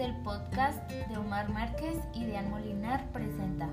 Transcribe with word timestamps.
el 0.00 0.16
podcast 0.22 0.90
de 0.90 1.16
Omar 1.18 1.50
Márquez 1.50 1.98
y 2.14 2.24
de 2.24 2.40
Molinar 2.42 3.04
presenta. 3.12 3.68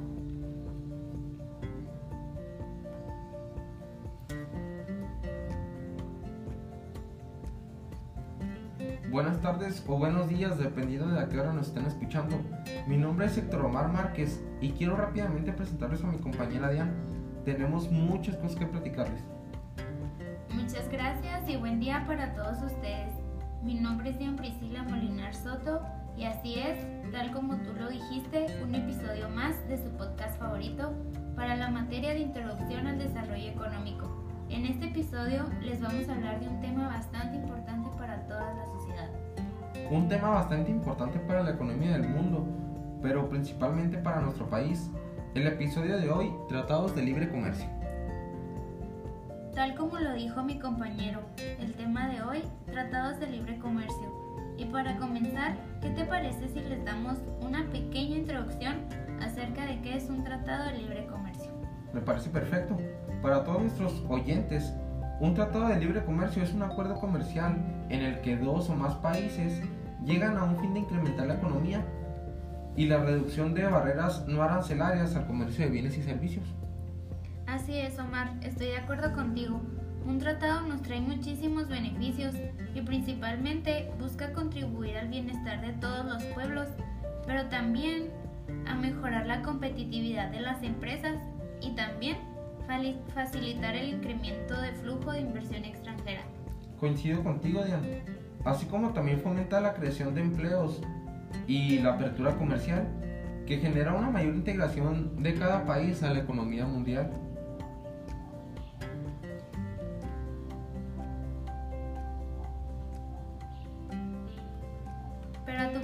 Buenas 9.09 9.39
tardes 9.39 9.81
o 9.87 9.97
buenos 9.97 10.27
días, 10.27 10.57
dependiendo 10.57 11.07
de 11.07 11.21
a 11.21 11.29
qué 11.29 11.39
hora 11.39 11.53
nos 11.53 11.67
estén 11.67 11.85
escuchando. 11.85 12.35
Mi 12.87 12.97
nombre 12.97 13.27
es 13.27 13.37
Héctor 13.37 13.65
Omar 13.65 13.89
Márquez 13.93 14.43
y 14.59 14.71
quiero 14.71 14.97
rápidamente 14.97 15.53
presentarles 15.53 16.03
a 16.03 16.07
mi 16.07 16.17
compañera 16.17 16.69
Diana. 16.69 16.91
Tenemos 17.45 17.89
muchas 17.89 18.35
cosas 18.35 18.57
que 18.57 18.65
platicarles. 18.65 19.23
Muchas 20.53 20.89
gracias 20.89 21.47
y 21.47 21.55
buen 21.55 21.79
día 21.79 22.03
para 22.05 22.35
todos 22.35 22.61
ustedes. 22.63 23.13
Mi 23.63 23.75
nombre 23.75 24.09
es 24.09 24.19
Diana 24.19 24.35
Priscila 24.35 24.83
Molinar 24.83 25.33
Soto 25.33 25.96
y 26.17 26.25
así 26.25 26.55
es, 26.55 26.79
tal 27.11 27.31
como 27.31 27.57
tú 27.57 27.73
lo 27.73 27.89
dijiste, 27.89 28.47
un 28.63 28.73
episodio 28.73 29.29
más 29.29 29.55
de 29.67 29.77
su 29.77 29.89
podcast 29.91 30.39
favorito 30.39 30.91
para 31.35 31.55
la 31.55 31.69
materia 31.69 32.13
de 32.13 32.21
introducción 32.21 32.87
al 32.87 32.97
desarrollo 32.97 33.49
económico. 33.49 34.07
En 34.49 34.65
este 34.65 34.87
episodio 34.87 35.45
les 35.61 35.79
vamos 35.79 36.09
a 36.09 36.15
hablar 36.15 36.39
de 36.39 36.47
un 36.47 36.59
tema 36.59 36.87
bastante 36.87 37.37
importante 37.37 37.89
para 37.99 38.27
toda 38.27 38.51
la 38.55 38.65
sociedad. 38.65 39.09
Un 39.91 40.07
tema 40.07 40.29
bastante 40.29 40.71
importante 40.71 41.19
para 41.19 41.43
la 41.43 41.51
economía 41.51 41.91
del 41.91 42.09
mundo, 42.09 42.47
pero 43.01 43.29
principalmente 43.29 43.99
para 43.99 44.19
nuestro 44.19 44.49
país. 44.49 44.89
El 45.35 45.45
episodio 45.45 45.99
de 45.99 46.09
hoy, 46.09 46.31
Tratados 46.49 46.95
de 46.95 47.03
Libre 47.03 47.29
Comercio. 47.29 47.76
Tal 49.57 49.73
como 49.73 49.97
lo 49.97 50.13
dijo 50.13 50.43
mi 50.43 50.59
compañero, 50.59 51.21
el 51.59 51.73
tema 51.73 52.07
de 52.09 52.21
hoy, 52.21 52.43
tratados 52.67 53.19
de 53.19 53.25
libre 53.25 53.57
comercio. 53.57 54.13
Y 54.55 54.65
para 54.65 54.97
comenzar, 54.97 55.57
¿qué 55.81 55.89
te 55.89 56.05
parece 56.05 56.47
si 56.47 56.59
les 56.59 56.85
damos 56.85 57.17
una 57.41 57.65
pequeña 57.71 58.17
introducción 58.17 58.75
acerca 59.19 59.65
de 59.65 59.81
qué 59.81 59.97
es 59.97 60.11
un 60.11 60.23
tratado 60.23 60.65
de 60.65 60.77
libre 60.77 61.07
comercio? 61.07 61.51
Me 61.91 62.01
parece 62.01 62.29
perfecto. 62.29 62.77
Para 63.23 63.43
todos 63.43 63.63
nuestros 63.63 64.05
oyentes, 64.07 64.75
un 65.19 65.33
tratado 65.33 65.69
de 65.69 65.79
libre 65.79 66.05
comercio 66.05 66.43
es 66.43 66.53
un 66.53 66.61
acuerdo 66.61 66.99
comercial 66.99 67.57
en 67.89 68.01
el 68.01 68.21
que 68.21 68.37
dos 68.37 68.69
o 68.69 68.75
más 68.75 68.93
países 68.97 69.63
llegan 70.05 70.37
a 70.37 70.43
un 70.43 70.59
fin 70.59 70.75
de 70.75 70.81
incrementar 70.81 71.25
la 71.25 71.33
economía 71.33 71.83
y 72.75 72.85
la 72.85 72.99
reducción 72.99 73.55
de 73.55 73.65
barreras 73.65 74.23
no 74.27 74.43
arancelarias 74.43 75.15
al 75.15 75.25
comercio 75.25 75.65
de 75.65 75.71
bienes 75.71 75.97
y 75.97 76.03
servicios. 76.03 76.45
Así 77.57 77.75
es, 77.75 77.97
Omar, 77.97 78.33
estoy 78.43 78.67
de 78.67 78.77
acuerdo 78.77 79.13
contigo. 79.13 79.59
Un 80.05 80.19
tratado 80.19 80.67
nos 80.67 80.83
trae 80.83 81.01
muchísimos 81.01 81.67
beneficios 81.67 82.35
y 82.75 82.81
principalmente 82.81 83.89
busca 83.99 84.31
contribuir 84.31 84.95
al 84.95 85.07
bienestar 85.07 85.65
de 85.65 85.73
todos 85.73 86.05
los 86.05 86.23
pueblos, 86.35 86.67
pero 87.25 87.47
también 87.47 88.11
a 88.67 88.75
mejorar 88.75 89.25
la 89.25 89.41
competitividad 89.41 90.29
de 90.29 90.41
las 90.41 90.61
empresas 90.61 91.15
y 91.59 91.71
también 91.71 92.17
facilitar 93.15 93.75
el 93.75 93.89
incremento 93.89 94.61
de 94.61 94.73
flujo 94.73 95.11
de 95.11 95.21
inversión 95.21 95.65
extranjera. 95.65 96.21
Coincido 96.79 97.23
contigo, 97.23 97.63
Diana. 97.63 97.87
Así 98.45 98.67
como 98.67 98.93
también 98.93 99.19
fomenta 99.19 99.59
la 99.61 99.73
creación 99.73 100.13
de 100.13 100.21
empleos 100.21 100.79
y 101.47 101.79
la 101.79 101.95
apertura 101.95 102.37
comercial, 102.37 102.87
que 103.47 103.57
genera 103.57 103.95
una 103.95 104.11
mayor 104.11 104.35
integración 104.35 105.23
de 105.23 105.33
cada 105.33 105.65
país 105.65 106.03
a 106.03 106.13
la 106.13 106.19
economía 106.19 106.67
mundial. 106.67 107.11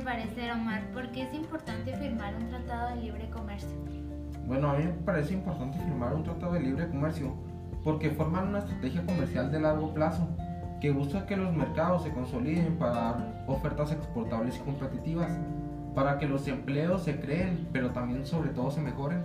Parecer, 0.04 0.52
Omar, 0.52 0.82
¿por 0.94 1.10
qué 1.12 1.24
es 1.24 1.34
importante 1.34 1.96
firmar 1.96 2.36
un 2.36 2.50
tratado 2.50 2.90
de 2.90 3.02
libre 3.02 3.30
comercio? 3.30 3.70
Bueno, 4.46 4.72
a 4.72 4.78
mí 4.78 4.84
me 4.84 4.92
parece 4.92 5.34
importante 5.34 5.78
firmar 5.80 6.14
un 6.14 6.24
tratado 6.24 6.54
de 6.54 6.60
libre 6.60 6.90
comercio 6.90 7.34
porque 7.86 8.10
forman 8.10 8.50
una 8.50 8.60
estrategia 8.60 9.06
comercial 9.06 9.50
de 9.50 9.62
largo 9.62 9.94
plazo 9.94 10.28
que 10.82 10.92
busca 10.92 11.26
que 11.26 11.38
los 11.38 11.56
mercados 11.56 12.04
se 12.04 12.12
consoliden 12.12 12.76
para 12.76 12.92
dar 12.92 13.46
ofertas 13.48 13.94
exportables 13.94 14.58
y 14.58 14.60
competitivas, 14.60 15.32
para 15.96 16.18
que 16.18 16.28
los 16.28 16.50
empleos 16.50 17.04
se 17.04 17.22
creen, 17.22 17.70
pero 17.72 17.92
también 17.92 18.26
sobre 18.26 18.50
todo 18.50 18.72
se 18.72 18.82
mejoren. 18.82 19.24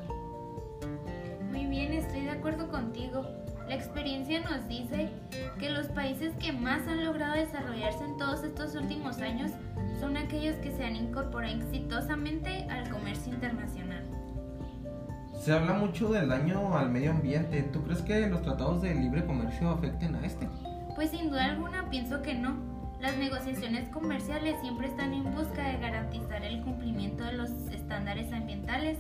Muy 1.50 1.67
bien, 1.67 1.93
estoy 1.93 2.21
de 2.21 2.31
acuerdo 2.31 2.69
contigo. 2.69 3.27
La 3.69 3.75
experiencia 3.75 4.41
nos 4.41 4.67
dice 4.69 5.11
que 5.59 5.71
los 5.71 5.88
países 5.88 6.34
que 6.37 6.53
más 6.53 6.87
han 6.87 7.05
logrado 7.05 7.34
desarrollarse 7.34 8.05
en 8.05 8.17
todos 8.17 8.44
estos 8.44 8.75
últimos 8.77 9.19
años 9.19 9.50
son 9.98 10.16
aquellos 10.16 10.56
que 10.56 10.72
se 10.72 10.84
han 10.84 10.97
incorporado 10.97 11.54
exitosamente 11.54 12.66
al 12.70 12.88
comercio 12.88 13.32
internacional. 13.32 14.04
Se 15.41 15.53
habla 15.53 15.75
mucho 15.75 16.12
del 16.12 16.28
daño 16.28 16.76
al 16.76 16.91
medio 16.91 17.12
ambiente. 17.12 17.62
¿Tú 17.62 17.82
crees 17.84 18.03
que 18.03 18.28
los 18.28 18.42
tratados 18.42 18.82
de 18.82 18.94
libre 18.94 19.25
comercio 19.25 19.70
afecten 19.70 20.16
a 20.16 20.26
este? 20.26 20.48
Pues 20.94 21.10
sin 21.10 21.31
duda 21.31 21.44
alguna 21.44 21.88
pienso 21.91 22.22
que 22.22 22.34
no. 22.34 22.56
Las 23.00 23.16
negociaciones 23.16 23.88
comerciales 23.91 24.60
siempre 24.60 24.88
están 24.88 25.14
en 25.14 25.32
busca 25.32 25.69
de 25.69 25.78
garantizar 25.78 26.42
el 26.42 26.62
cumplimiento 26.62 27.25
de 27.25 27.34
los 27.34 27.50
estándares 27.70 28.32
ambientales. 28.32 28.98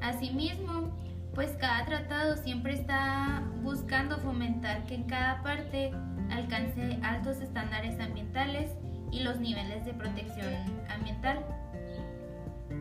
Asimismo, 0.00 0.96
pues 1.34 1.50
cada 1.58 1.84
tratado 1.84 2.36
siempre 2.36 2.74
está 2.74 3.42
buscando 3.62 4.18
fomentar 4.18 4.84
que 4.86 4.94
en 4.94 5.04
cada 5.04 5.42
parte 5.42 5.90
alcance 6.30 6.98
altos 7.02 7.38
estándares 7.40 7.98
ambientales 7.98 8.70
y 9.10 9.20
los 9.20 9.38
niveles 9.40 9.84
de 9.84 9.94
protección 9.94 10.52
ambiental. 10.88 11.44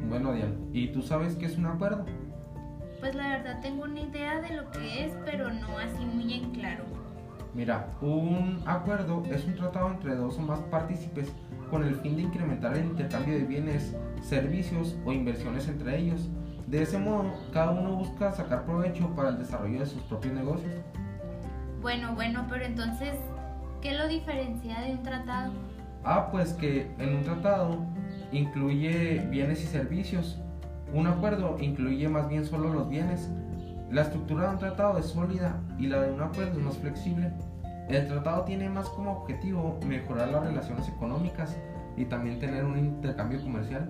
Bueno, 0.09 0.33
Diana, 0.33 0.55
¿y 0.73 0.87
tú 0.89 1.01
sabes 1.01 1.35
qué 1.35 1.45
es 1.45 1.57
un 1.57 1.65
acuerdo? 1.65 2.05
Pues 2.99 3.15
la 3.15 3.29
verdad 3.29 3.59
tengo 3.61 3.83
una 3.83 4.01
idea 4.01 4.41
de 4.41 4.55
lo 4.55 4.69
que 4.71 5.05
es, 5.05 5.13
pero 5.25 5.51
no 5.51 5.77
así 5.77 6.05
muy 6.05 6.33
en 6.33 6.51
claro. 6.51 6.83
Mira, 7.53 7.89
un 8.01 8.61
acuerdo 8.65 9.23
es 9.31 9.45
un 9.45 9.55
tratado 9.55 9.89
entre 9.89 10.15
dos 10.15 10.37
o 10.37 10.41
más 10.41 10.59
partícipes 10.59 11.31
con 11.69 11.83
el 11.83 11.95
fin 11.95 12.17
de 12.17 12.23
incrementar 12.23 12.75
el 12.75 12.85
intercambio 12.85 13.35
de 13.35 13.43
bienes, 13.43 13.95
servicios 14.21 14.97
o 15.05 15.13
inversiones 15.13 15.67
entre 15.67 15.97
ellos. 15.99 16.29
De 16.67 16.81
ese 16.81 16.97
modo, 16.97 17.31
cada 17.53 17.71
uno 17.71 17.95
busca 17.95 18.31
sacar 18.31 18.65
provecho 18.65 19.07
para 19.15 19.29
el 19.29 19.37
desarrollo 19.37 19.79
de 19.79 19.85
sus 19.85 20.01
propios 20.03 20.33
negocios. 20.33 20.73
Bueno, 21.81 22.13
bueno, 22.15 22.45
pero 22.49 22.65
entonces, 22.65 23.15
¿qué 23.81 23.93
lo 23.93 24.07
diferencia 24.07 24.81
de 24.81 24.91
un 24.91 25.03
tratado? 25.03 25.53
Ah, 26.05 26.29
pues 26.31 26.53
que 26.53 26.91
en 26.99 27.15
un 27.15 27.23
tratado 27.23 27.79
incluye 28.31 29.25
bienes 29.31 29.63
y 29.63 29.65
servicios. 29.65 30.39
Un 30.93 31.07
acuerdo 31.07 31.57
incluye 31.59 32.07
más 32.07 32.29
bien 32.29 32.45
solo 32.45 32.71
los 32.71 32.87
bienes. 32.87 33.31
La 33.89 34.03
estructura 34.03 34.47
de 34.47 34.53
un 34.53 34.59
tratado 34.59 34.99
es 34.99 35.07
sólida 35.07 35.59
y 35.79 35.87
la 35.87 36.01
de 36.01 36.11
un 36.11 36.21
acuerdo 36.21 36.59
es 36.59 36.63
más 36.63 36.77
flexible. 36.77 37.31
El 37.89 38.07
tratado 38.07 38.43
tiene 38.43 38.69
más 38.69 38.87
como 38.89 39.13
objetivo 39.13 39.79
mejorar 39.87 40.29
las 40.29 40.43
relaciones 40.43 40.87
económicas 40.89 41.57
y 41.97 42.05
también 42.05 42.39
tener 42.39 42.65
un 42.65 42.77
intercambio 42.77 43.41
comercial. 43.41 43.89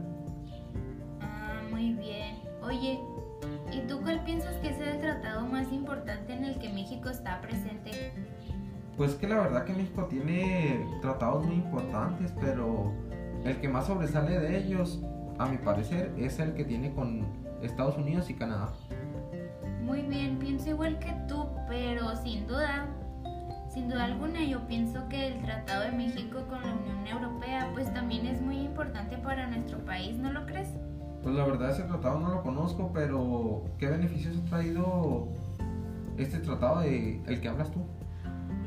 Ah, 1.21 1.61
muy 1.69 1.93
bien. 1.95 2.37
Oye, 2.61 2.99
¿y 3.73 3.87
tú 3.87 3.99
cuál 4.01 4.23
piensas 4.23 4.55
que 4.57 4.69
es 4.69 4.79
el 4.79 5.01
tratado 5.01 5.45
más 5.47 5.69
importante 5.71 6.33
en 6.33 6.45
el 6.45 6.59
que 6.59 6.69
México 6.69 7.09
está 7.09 7.41
presente? 7.41 7.84
Pues 8.97 9.15
que 9.15 9.27
la 9.27 9.35
verdad 9.35 9.65
que 9.65 9.73
México 9.73 10.05
tiene 10.05 10.85
tratados 11.01 11.45
muy 11.45 11.55
importantes, 11.55 12.33
pero 12.39 12.93
el 13.43 13.59
que 13.59 13.67
más 13.67 13.87
sobresale 13.87 14.39
de 14.39 14.57
ellos, 14.57 15.01
a 15.37 15.47
mi 15.47 15.57
parecer, 15.57 16.13
es 16.17 16.39
el 16.39 16.53
que 16.53 16.63
tiene 16.63 16.93
con 16.93 17.25
Estados 17.61 17.97
Unidos 17.97 18.29
y 18.29 18.35
Canadá. 18.35 18.69
Muy 19.83 20.01
bien, 20.01 20.39
pienso 20.39 20.69
igual 20.69 20.97
que 20.99 21.13
tú, 21.27 21.45
pero 21.67 22.15
sin 22.15 22.47
duda, 22.47 22.87
sin 23.69 23.89
duda 23.89 24.05
alguna 24.05 24.43
yo 24.43 24.65
pienso 24.65 25.07
que 25.09 25.27
el 25.27 25.41
Tratado 25.41 25.83
de 25.83 25.91
México 25.91 26.39
con 26.49 26.61
la 26.61 26.73
Unión 26.73 27.07
Europea 27.07 27.69
pues 27.73 27.93
también 27.93 28.25
es 28.25 28.41
muy 28.41 28.59
importante 28.59 29.17
para 29.17 29.47
nuestro 29.47 29.77
país, 29.79 30.17
¿no 30.17 30.31
lo 30.31 30.45
crees? 30.45 30.69
Pues 31.21 31.35
la 31.35 31.45
verdad 31.45 31.71
ese 31.71 31.83
tratado 31.83 32.19
no 32.19 32.29
lo 32.29 32.43
conozco, 32.43 32.91
pero 32.93 33.65
¿qué 33.77 33.87
beneficios 33.87 34.37
ha 34.37 34.45
traído 34.45 35.27
este 36.17 36.39
tratado 36.39 36.79
de 36.79 37.21
el 37.25 37.41
que 37.41 37.49
hablas 37.49 37.71
tú? 37.71 37.81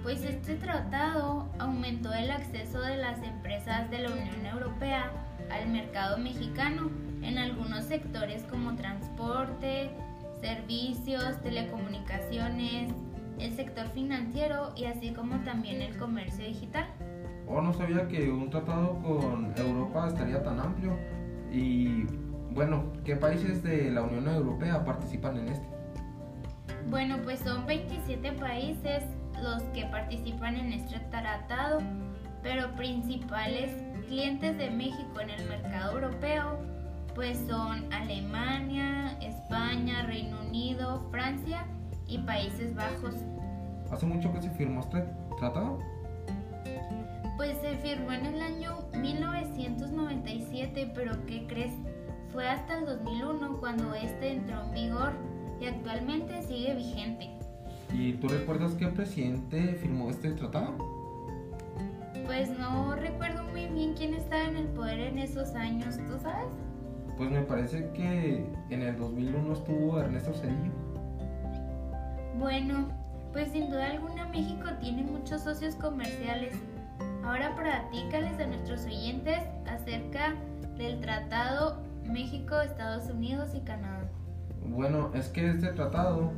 Pues 0.02 0.24
este 0.24 0.54
tratado 0.54 1.48
aumentó 1.58 2.12
el 2.12 2.30
acceso 2.30 2.80
de 2.80 2.96
las 2.96 3.22
empresas 3.22 3.90
de 3.90 3.98
la 3.98 4.10
Unión 4.10 4.46
Europea 4.46 5.10
al 5.50 5.68
mercado 5.68 6.18
mexicano 6.18 6.90
en 7.22 7.36
algunos 7.36 7.84
sectores 7.84 8.44
como 8.44 8.74
transporte, 8.76 9.90
servicios, 10.40 11.42
telecomunicaciones, 11.42 12.92
el 13.38 13.54
sector 13.54 13.88
financiero 13.88 14.72
y 14.76 14.84
así 14.84 15.12
como 15.12 15.36
también 15.44 15.82
el 15.82 15.96
comercio 15.98 16.44
digital. 16.44 16.86
Oh, 17.46 17.60
no 17.60 17.72
sabía 17.72 18.06
que 18.08 18.30
un 18.30 18.50
tratado 18.50 18.98
con 19.02 19.52
Europa 19.56 20.08
estaría 20.08 20.42
tan 20.42 20.60
amplio. 20.60 20.96
Y 21.50 22.04
bueno, 22.50 22.92
¿qué 23.04 23.16
países 23.16 23.62
de 23.62 23.90
la 23.90 24.02
Unión 24.02 24.28
Europea 24.28 24.84
participan 24.84 25.38
en 25.38 25.48
este? 25.48 25.77
Bueno, 26.90 27.18
pues 27.22 27.40
son 27.40 27.66
27 27.66 28.32
países 28.32 29.02
los 29.42 29.62
que 29.74 29.84
participan 29.86 30.56
en 30.56 30.72
este 30.72 30.98
tratado, 31.10 31.80
pero 32.42 32.74
principales 32.76 33.70
clientes 34.06 34.56
de 34.56 34.70
México 34.70 35.20
en 35.20 35.30
el 35.30 35.48
mercado 35.48 36.00
europeo 36.00 36.58
pues 37.14 37.38
son 37.48 37.92
Alemania, 37.92 39.18
España, 39.20 40.06
Reino 40.06 40.40
Unido, 40.40 41.06
Francia 41.10 41.66
y 42.06 42.18
Países 42.18 42.74
Bajos. 42.74 43.16
¿Hace 43.90 44.06
mucho 44.06 44.32
que 44.32 44.40
se 44.40 44.50
firmó 44.50 44.80
este 44.80 45.04
tratado? 45.36 45.80
Pues 47.36 47.58
se 47.58 47.76
firmó 47.78 48.12
en 48.12 48.26
el 48.26 48.40
año 48.40 48.78
1997, 48.96 50.92
pero 50.94 51.26
¿qué 51.26 51.46
crees? 51.48 51.72
Fue 52.32 52.48
hasta 52.48 52.78
el 52.78 52.86
2001 52.86 53.58
cuando 53.58 53.94
este 53.94 54.32
entró 54.32 54.62
en 54.62 54.72
vigor 54.72 55.27
y 55.60 55.66
actualmente 55.66 56.42
sigue 56.42 56.74
vigente. 56.74 57.30
¿Y 57.92 58.12
tú 58.14 58.28
recuerdas 58.28 58.74
qué 58.74 58.88
presidente 58.88 59.74
firmó 59.74 60.10
este 60.10 60.32
tratado? 60.32 60.76
Pues 62.26 62.50
no 62.58 62.94
recuerdo 62.94 63.44
muy 63.44 63.66
bien 63.68 63.94
quién 63.94 64.14
estaba 64.14 64.44
en 64.44 64.56
el 64.56 64.66
poder 64.68 65.00
en 65.00 65.18
esos 65.18 65.54
años, 65.54 65.96
¿tú 65.96 66.18
sabes? 66.20 66.48
Pues 67.16 67.30
me 67.30 67.40
parece 67.40 67.88
que 67.94 68.46
en 68.70 68.82
el 68.82 68.96
2001 68.98 69.52
estuvo 69.52 69.98
Ernesto 69.98 70.32
Cedillo. 70.34 70.72
Bueno, 72.38 72.88
pues 73.32 73.50
sin 73.50 73.70
duda 73.70 73.90
alguna 73.90 74.28
México 74.28 74.68
tiene 74.80 75.02
muchos 75.02 75.42
socios 75.42 75.74
comerciales. 75.74 76.54
Ahora 77.24 77.56
platícales 77.56 78.38
a 78.38 78.46
nuestros 78.46 78.84
oyentes 78.84 79.40
acerca 79.66 80.34
del 80.76 81.00
Tratado 81.00 81.82
México, 82.04 82.60
Estados 82.60 83.10
Unidos 83.10 83.50
y 83.54 83.60
Canadá. 83.60 83.97
Bueno, 84.68 85.10
es 85.14 85.28
que 85.28 85.50
este 85.50 85.68
tratado 85.68 86.32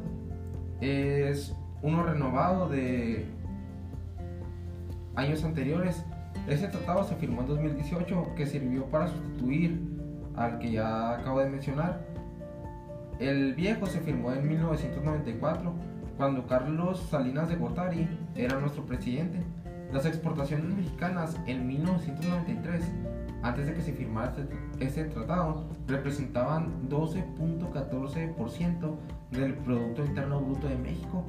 es 0.81 1.55
uno 1.83 2.03
renovado 2.03 2.69
de 2.69 3.27
años 5.17 5.45
anteriores. 5.45 6.05
Ese 6.49 6.69
tratado 6.69 7.05
se 7.05 7.17
firmó 7.17 7.43
en 7.43 7.49
2018 7.49 8.35
que 8.37 8.47
sirvió 8.47 8.87
para 8.87 9.09
sustituir 9.09 9.81
al 10.37 10.59
que 10.59 10.73
ya 10.73 11.17
acabo 11.17 11.41
de 11.41 11.51
mencionar. 11.51 12.07
El 13.19 13.55
viejo 13.55 13.87
se 13.87 14.01
firmó 14.01 14.33
en 14.33 14.49
1994 14.49 15.75
cuando 16.17 16.47
Carlos 16.47 17.01
Salinas 17.11 17.49
de 17.49 17.57
Gortari 17.57 18.09
era 18.35 18.59
nuestro 18.59 18.85
presidente. 18.87 19.43
Las 19.93 20.07
exportaciones 20.07 20.75
mexicanas 20.75 21.37
en 21.47 21.67
1993, 21.67 22.85
antes 23.43 23.67
de 23.67 23.75
que 23.75 23.83
se 23.83 23.93
firmara 23.93 24.35
este, 24.81 25.05
tratado, 25.05 25.67
representaban 25.87 26.89
12.14% 26.89 28.97
del 29.31 29.55
Producto 29.55 30.05
Interno 30.05 30.41
Bruto 30.41 30.67
de 30.69 30.77
México, 30.77 31.25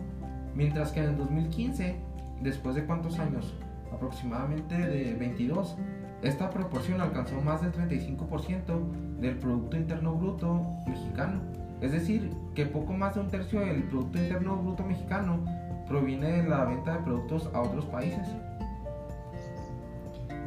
mientras 0.55 0.91
que 0.91 1.01
en 1.01 1.09
el 1.09 1.17
2015, 1.17 1.95
después 2.41 2.73
de 2.75 2.85
cuántos 2.85 3.19
años, 3.19 3.53
aproximadamente 3.93 4.75
de 4.77 5.13
22, 5.15 5.77
esta 6.21 6.49
proporción 6.49 6.99
alcanzó 7.01 7.39
más 7.41 7.61
del 7.61 7.71
35% 7.71 9.19
del 9.19 9.37
Producto 9.37 9.77
Interno 9.77 10.15
Bruto 10.15 10.65
mexicano. 10.87 11.39
Es 11.81 11.93
decir, 11.93 12.31
que 12.53 12.67
poco 12.67 12.93
más 12.93 13.15
de 13.15 13.21
un 13.21 13.29
tercio 13.29 13.61
del 13.61 13.83
Producto 13.83 14.19
Interno 14.19 14.57
Bruto 14.57 14.83
mexicano 14.83 15.39
proviene 15.87 16.43
de 16.43 16.43
la 16.43 16.65
venta 16.65 16.97
de 16.97 17.03
productos 17.03 17.49
a 17.53 17.61
otros 17.61 17.85
países. 17.85 18.27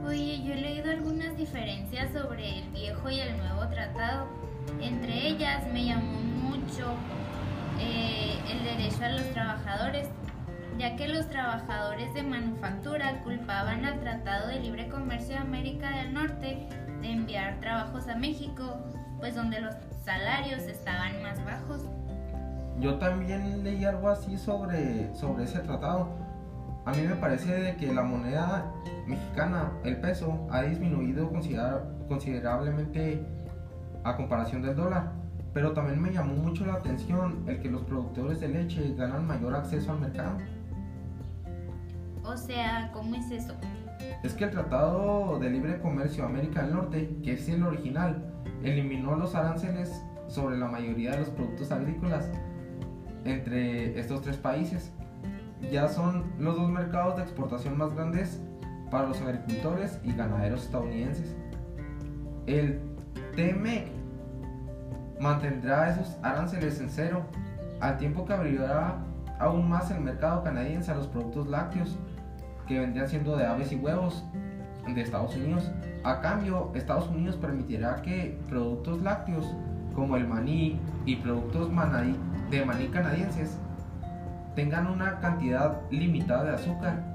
Oye, 0.07 0.43
yo 0.43 0.53
he 0.53 0.61
leído 0.61 0.91
algunas 0.91 1.37
diferencias 1.37 2.13
sobre 2.13 2.59
el 2.59 2.69
viejo 2.71 3.11
y 3.11 3.21
el 3.21 3.37
nuevo 3.39 3.67
tratado. 3.69 4.27
Entre 4.81 5.29
ellas 5.29 5.67
me 5.73 5.85
llamó 5.85 6.21
mucho 6.21 6.95
eh, 7.81 8.39
el 8.51 8.65
derecho 8.65 9.05
a 9.05 9.09
los 9.09 9.31
trabajadores 9.31 10.09
ya 10.79 10.97
que 10.97 11.09
los 11.09 11.29
trabajadores 11.29 12.13
de 12.15 12.23
manufactura 12.23 13.21
culpaban 13.23 13.85
al 13.85 14.01
Tratado 14.01 14.49
de 14.49 14.61
Libre 14.61 14.89
Comercio 14.89 15.37
de 15.37 15.41
América 15.41 15.91
del 15.91 16.13
Norte 16.13 16.69
de 17.01 17.13
enviar 17.13 17.61
trabajos 17.61 18.09
a 18.09 18.17
México, 18.17 18.79
pues 19.19 19.35
donde 19.35 19.61
los 19.61 19.75
salarios 20.05 20.63
estaban 20.63 21.23
más 21.23 21.45
bajos. 21.45 21.83
Yo 22.81 22.97
también 22.97 23.63
leí 23.63 23.85
algo 23.85 24.09
así 24.09 24.37
sobre, 24.37 25.15
sobre 25.15 25.45
ese 25.45 25.61
tratado. 25.61 26.09
A 26.85 26.93
mí 26.93 27.03
me 27.03 27.15
parece 27.17 27.77
que 27.79 27.93
la 27.93 28.03
moneda 28.03 28.71
mexicana, 29.07 29.73
el 29.85 29.97
peso, 30.01 30.47
ha 30.51 30.63
disminuido 30.63 31.31
considerablemente 32.09 33.25
a 34.05 34.17
comparación 34.17 34.63
del 34.63 34.77
dólar. 34.77 35.13
Pero 35.55 35.73
también 35.73 36.03
me 36.03 36.13
llamó 36.13 36.35
mucho 36.35 36.67
la 36.67 36.75
atención 36.75 37.45
el 37.47 37.61
que 37.61 37.71
los 37.71 37.83
productores 37.85 38.41
de 38.41 38.49
leche 38.49 38.95
ganan 38.97 39.27
mayor 39.27 39.55
acceso 39.55 39.93
al 39.93 40.01
mercado. 40.01 40.37
O 42.25 42.37
sea, 42.37 42.91
¿cómo 42.93 43.15
es 43.15 43.31
eso? 43.31 43.55
Es 44.23 44.35
que 44.35 44.45
el 44.45 44.51
Tratado 44.51 45.39
de 45.39 45.51
Libre 45.51 45.81
Comercio 45.81 46.25
América 46.25 46.63
del 46.63 46.75
Norte, 46.75 47.17
que 47.23 47.35
es 47.35 47.49
el 47.49 47.63
original, 47.63 48.25
eliminó 48.63 49.15
los 49.15 49.35
aranceles 49.35 50.03
sobre 50.27 50.59
la 50.59 50.67
mayoría 50.67 51.13
de 51.13 51.19
los 51.19 51.29
productos 51.31 51.71
agrícolas 51.71 52.29
entre 53.25 53.99
estos 53.99 54.23
tres 54.23 54.37
países. 54.37 54.93
Ya 55.71 55.89
son 55.89 56.25
los 56.39 56.57
dos 56.57 56.69
mercados 56.69 57.17
de 57.17 57.23
exportación 57.23 57.77
más 57.77 57.95
grandes 57.95 58.41
para 58.91 59.09
los 59.09 59.21
agricultores 59.21 59.99
y 60.05 60.13
ganaderos 60.13 60.65
estadounidenses. 60.65 61.35
El 62.47 62.81
TMEC 63.35 63.89
mantendrá 65.21 65.91
esos 65.91 66.17
aranceles 66.23 66.81
en 66.81 66.91
cero, 66.91 67.23
al 67.81 67.99
tiempo 67.99 68.25
que 68.25 68.35
abrirá 68.35 68.99
aún 69.39 69.69
más 69.69 69.91
el 69.91 70.01
mercado 70.01 70.45
canadiense 70.45 70.91
a 70.91 70.95
los 70.95 71.09
productos 71.09 71.49
lácteos 71.49 71.97
que 72.69 72.79
vendrían 72.79 73.09
siendo 73.09 73.37
de 73.37 73.47
aves 73.47 73.73
y 73.73 73.77
huevos 73.77 74.25
de 74.87 75.01
Estados 75.01 75.35
Unidos. 75.35 75.71
A 76.05 76.21
cambio, 76.21 76.71
Estados 76.75 77.09
Unidos 77.09 77.37
permitirá 77.37 78.03
que 78.03 78.39
productos 78.49 79.03
lácteos 79.03 79.57
como 79.95 80.17
el 80.17 80.29
maní 80.29 80.79
y 81.07 81.17
productos 81.17 81.69
de 82.51 82.65
maní 82.65 82.89
canadienses 82.89 83.59
tengan 84.55 84.87
una 84.87 85.19
cantidad 85.21 85.81
limitada 85.91 86.45
de 86.45 86.55
azúcar, 86.55 87.15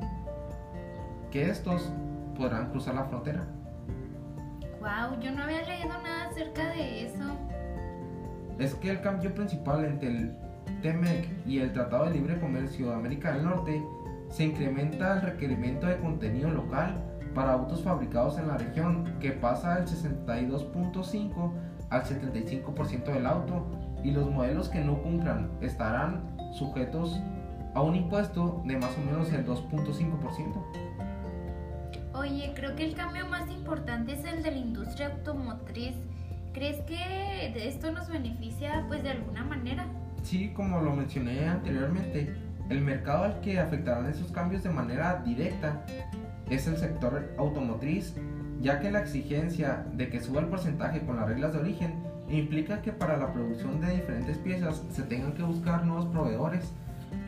que 1.31 1.49
estos 1.49 1.91
podrán 2.35 2.69
cruzar 2.71 2.95
la 2.95 3.05
frontera. 3.05 3.45
Wow, 4.79 5.19
yo 5.19 5.31
no 5.31 5.43
había 5.43 5.61
leído 5.63 5.89
nada 6.01 6.29
acerca 6.29 6.69
de 6.69 7.05
eso. 7.05 7.23
Es 8.57 8.75
que 8.75 8.91
el 8.91 9.01
cambio 9.01 9.33
principal 9.33 9.85
entre 9.85 10.09
el 10.09 10.35
TEMEC 10.81 11.45
y 11.45 11.59
el 11.59 11.73
Tratado 11.73 12.05
de 12.05 12.11
Libre 12.11 12.39
Comercio 12.39 12.89
de 12.89 12.95
América 12.95 13.33
del 13.33 13.43
Norte 13.43 13.83
se 14.29 14.45
incrementa 14.45 15.15
el 15.15 15.21
requerimiento 15.21 15.87
de 15.87 15.97
contenido 15.97 16.49
local 16.49 17.03
para 17.33 17.53
autos 17.53 17.83
fabricados 17.83 18.37
en 18.37 18.47
la 18.47 18.57
región, 18.57 19.17
que 19.19 19.31
pasa 19.31 19.75
del 19.75 19.87
62.5 19.87 21.51
al 21.89 22.03
75% 22.03 23.03
del 23.05 23.25
auto, 23.25 23.65
y 24.03 24.11
los 24.11 24.29
modelos 24.29 24.69
que 24.69 24.79
no 24.79 25.01
cumplan 25.01 25.51
estarán 25.61 26.38
sujetos 26.51 27.19
a 27.73 27.81
un 27.81 27.95
impuesto 27.95 28.61
de 28.65 28.77
más 28.77 28.91
o 28.97 29.01
menos 29.01 29.31
el 29.31 29.45
2.5%. 29.45 30.89
Oye, 32.13 32.51
creo 32.55 32.75
que 32.75 32.83
el 32.85 32.95
cambio 32.95 33.27
más 33.27 33.49
importante 33.49 34.13
es 34.13 34.25
el 34.25 34.43
de 34.43 34.51
la 34.51 34.57
industria 34.57 35.07
automotriz. 35.07 35.95
¿Crees 36.53 36.81
que 36.81 37.67
esto 37.67 37.91
nos 37.91 38.09
beneficia 38.09 38.85
pues 38.87 39.03
de 39.03 39.11
alguna 39.11 39.43
manera? 39.43 39.85
Sí, 40.23 40.51
como 40.53 40.81
lo 40.81 40.93
mencioné 40.93 41.47
anteriormente, 41.47 42.35
el 42.69 42.81
mercado 42.81 43.23
al 43.23 43.39
que 43.41 43.59
afectarán 43.59 44.07
esos 44.07 44.31
cambios 44.31 44.63
de 44.63 44.69
manera 44.69 45.21
directa 45.23 45.85
es 46.49 46.67
el 46.67 46.77
sector 46.77 47.33
automotriz, 47.37 48.15
ya 48.59 48.79
que 48.79 48.91
la 48.91 48.99
exigencia 48.99 49.85
de 49.93 50.09
que 50.09 50.19
suba 50.19 50.41
el 50.41 50.47
porcentaje 50.47 51.01
con 51.01 51.15
las 51.15 51.27
reglas 51.27 51.53
de 51.53 51.59
origen 51.59 52.08
implica 52.29 52.81
que 52.81 52.91
para 52.91 53.17
la 53.17 53.33
producción 53.33 53.81
de 53.81 53.95
diferentes 53.95 54.37
piezas 54.37 54.83
se 54.89 55.03
tengan 55.03 55.33
que 55.33 55.43
buscar 55.43 55.85
nuevos 55.85 56.05
proveedores, 56.07 56.73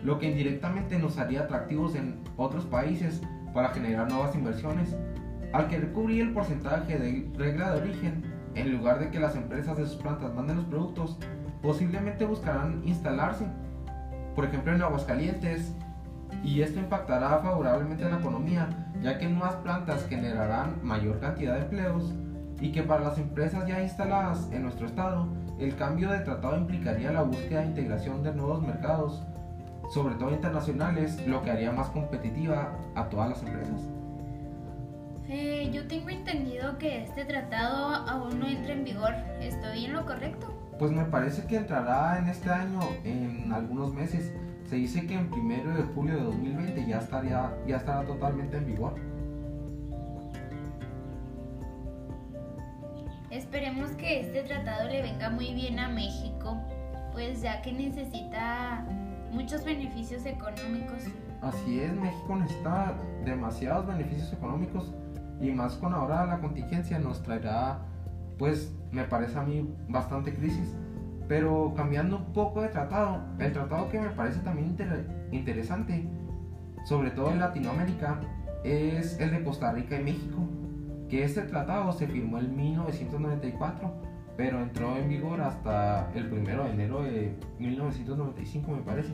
lo 0.03 0.20
que 0.20 0.29
indirectamente 0.29 1.00
nos 1.00 1.17
haría 1.17 1.41
atractivos 1.41 1.96
en 1.96 2.20
otros 2.38 2.65
países 2.65 3.22
para 3.53 3.70
generar 3.70 4.10
nuevas 4.10 4.36
inversiones. 4.36 4.96
Al 5.53 5.67
querer 5.67 5.91
cubrir 5.91 6.22
el 6.22 6.34
porcentaje 6.34 6.98
de 6.98 7.29
regla 7.38 7.72
de 7.72 7.81
origen, 7.81 8.24
en 8.55 8.72
lugar 8.72 9.00
de 9.00 9.10
que 9.10 9.20
las 9.20 9.36
empresas 9.36 9.77
de 9.77 9.86
sus 9.86 9.96
plantas 9.96 10.34
manden 10.34 10.58
los 10.58 10.65
productos, 10.65 11.17
posiblemente 11.62 12.25
buscarán 12.25 12.81
instalarse 12.86 13.46
por 14.36 14.46
ejemplo 14.46 14.74
en 14.74 14.81
Aguascalientes, 14.81 15.74
y 16.43 16.62
esto 16.62 16.79
impactará 16.79 17.39
favorablemente 17.39 18.05
en 18.05 18.12
la 18.12 18.20
economía, 18.20 18.70
ya 19.01 19.17
que 19.17 19.27
nuevas 19.27 19.55
plantas 19.55 20.08
generarán 20.08 20.79
mayor 20.81 21.20
cantidad 21.20 21.55
de 21.55 21.62
empleos 21.62 22.13
y 22.62 22.72
que 22.72 22.84
para 22.84 23.03
las 23.03 23.18
empresas 23.18 23.68
ya 23.68 23.82
instaladas 23.82 24.48
en 24.51 24.62
nuestro 24.62 24.86
estado, 24.86 25.27
el 25.60 25.75
cambio 25.75 26.12
de 26.12 26.20
tratado 26.20 26.58
implicaría 26.58 27.12
la 27.12 27.24
búsqueda 27.24 27.62
de 27.62 27.68
integración 27.68 28.24
de 28.24 28.34
nuevos 28.34 28.62
mercados, 28.62 29.24
sobre 29.89 30.15
todo 30.15 30.32
internacionales, 30.32 31.20
lo 31.27 31.41
que 31.41 31.51
haría 31.51 31.72
más 31.72 31.89
competitiva 31.89 32.72
a 32.96 33.10
todas 33.10 33.30
las 33.30 33.44
empresas. 33.44 33.82
Eh, 35.27 35.70
yo 35.74 35.88
tengo 35.88 36.10
entendido 36.10 36.77
que 36.77 37.03
este 37.03 37.25
tratado 37.25 37.96
aún 38.08 38.39
no 38.39 38.48
entra 38.48 38.74
en 38.74 38.84
vigor. 38.84 39.13
¿Estoy 39.39 39.86
en 39.86 39.94
lo 39.94 40.06
correcto? 40.06 40.48
Pues 40.77 40.91
me 40.91 41.06
parece 41.06 41.46
que 41.46 41.58
entrará 41.58 42.20
en 42.20 42.27
este 42.27 42.50
año, 42.50 42.82
en 43.03 43.51
algunos 43.51 43.94
meses. 43.94 44.34
Se 44.70 44.75
dice 44.75 45.06
que 45.08 45.15
en 45.15 45.30
primero 45.30 45.74
de 45.75 45.84
julio 45.84 46.15
de 46.15 46.24
2020 46.24 46.86
ya 46.86 47.00
estaría, 47.00 47.53
ya 47.68 47.77
estará 47.77 48.06
totalmente 48.06 48.58
en 48.58 48.65
vigor. 48.65 48.96
Esperemos 53.32 53.92
que 53.92 54.20
este 54.20 54.44
tratado 54.44 54.90
le 54.90 55.02
venga 55.02 55.30
muy 55.30 55.54
bien 55.54 55.80
a 55.80 55.88
México, 55.88 56.58
pues 57.14 57.42
ya 57.42 57.62
que 57.62 57.72
necesita 57.72 58.86
muchos 59.32 59.64
beneficios 59.64 60.26
económicos. 60.26 61.04
Así 61.42 61.80
es, 61.80 61.94
México 61.94 62.36
necesita 62.36 62.94
demasiados 63.24 63.88
beneficios 63.88 64.34
económicos 64.34 64.92
y 65.40 65.50
más 65.52 65.76
con 65.76 65.94
ahora 65.94 66.26
la 66.26 66.40
contingencia 66.40 67.00
nos 67.00 67.24
traerá, 67.24 67.80
pues 68.38 68.76
me 68.92 69.06
parece 69.06 69.40
a 69.40 69.44
mí, 69.44 69.66
bastante 69.88 70.36
crisis. 70.36 70.76
Pero 71.30 71.74
cambiando 71.74 72.18
un 72.18 72.34
poco 72.34 72.62
de 72.62 72.68
tratado, 72.68 73.22
el 73.40 73.54
tratado 73.54 73.88
que 73.88 74.00
me 74.02 74.10
parece 74.10 74.42
también 74.42 74.76
interesante, 75.32 76.06
sobre 76.84 77.12
todo 77.12 77.32
en 77.32 77.40
Latinoamérica, 77.40 78.20
es 78.66 79.18
el 79.22 79.32
de 79.32 79.42
Costa 79.42 79.72
Rica 79.72 79.98
y 79.98 80.04
México, 80.04 80.38
que 81.12 81.25
este 81.25 81.41
tratado 81.41 81.91
se 81.91 82.08
firmó 82.08 82.39
en 82.39 82.56
1994, 82.56 83.94
pero 84.38 84.62
entró 84.62 84.96
en 84.96 85.10
vigor 85.10 85.41
hasta 85.41 86.10
el 86.15 86.32
1 86.32 86.63
de 86.63 86.72
enero 86.72 87.03
de 87.03 87.36
1995 87.60 88.72
me 88.72 88.82
parece. 88.82 89.13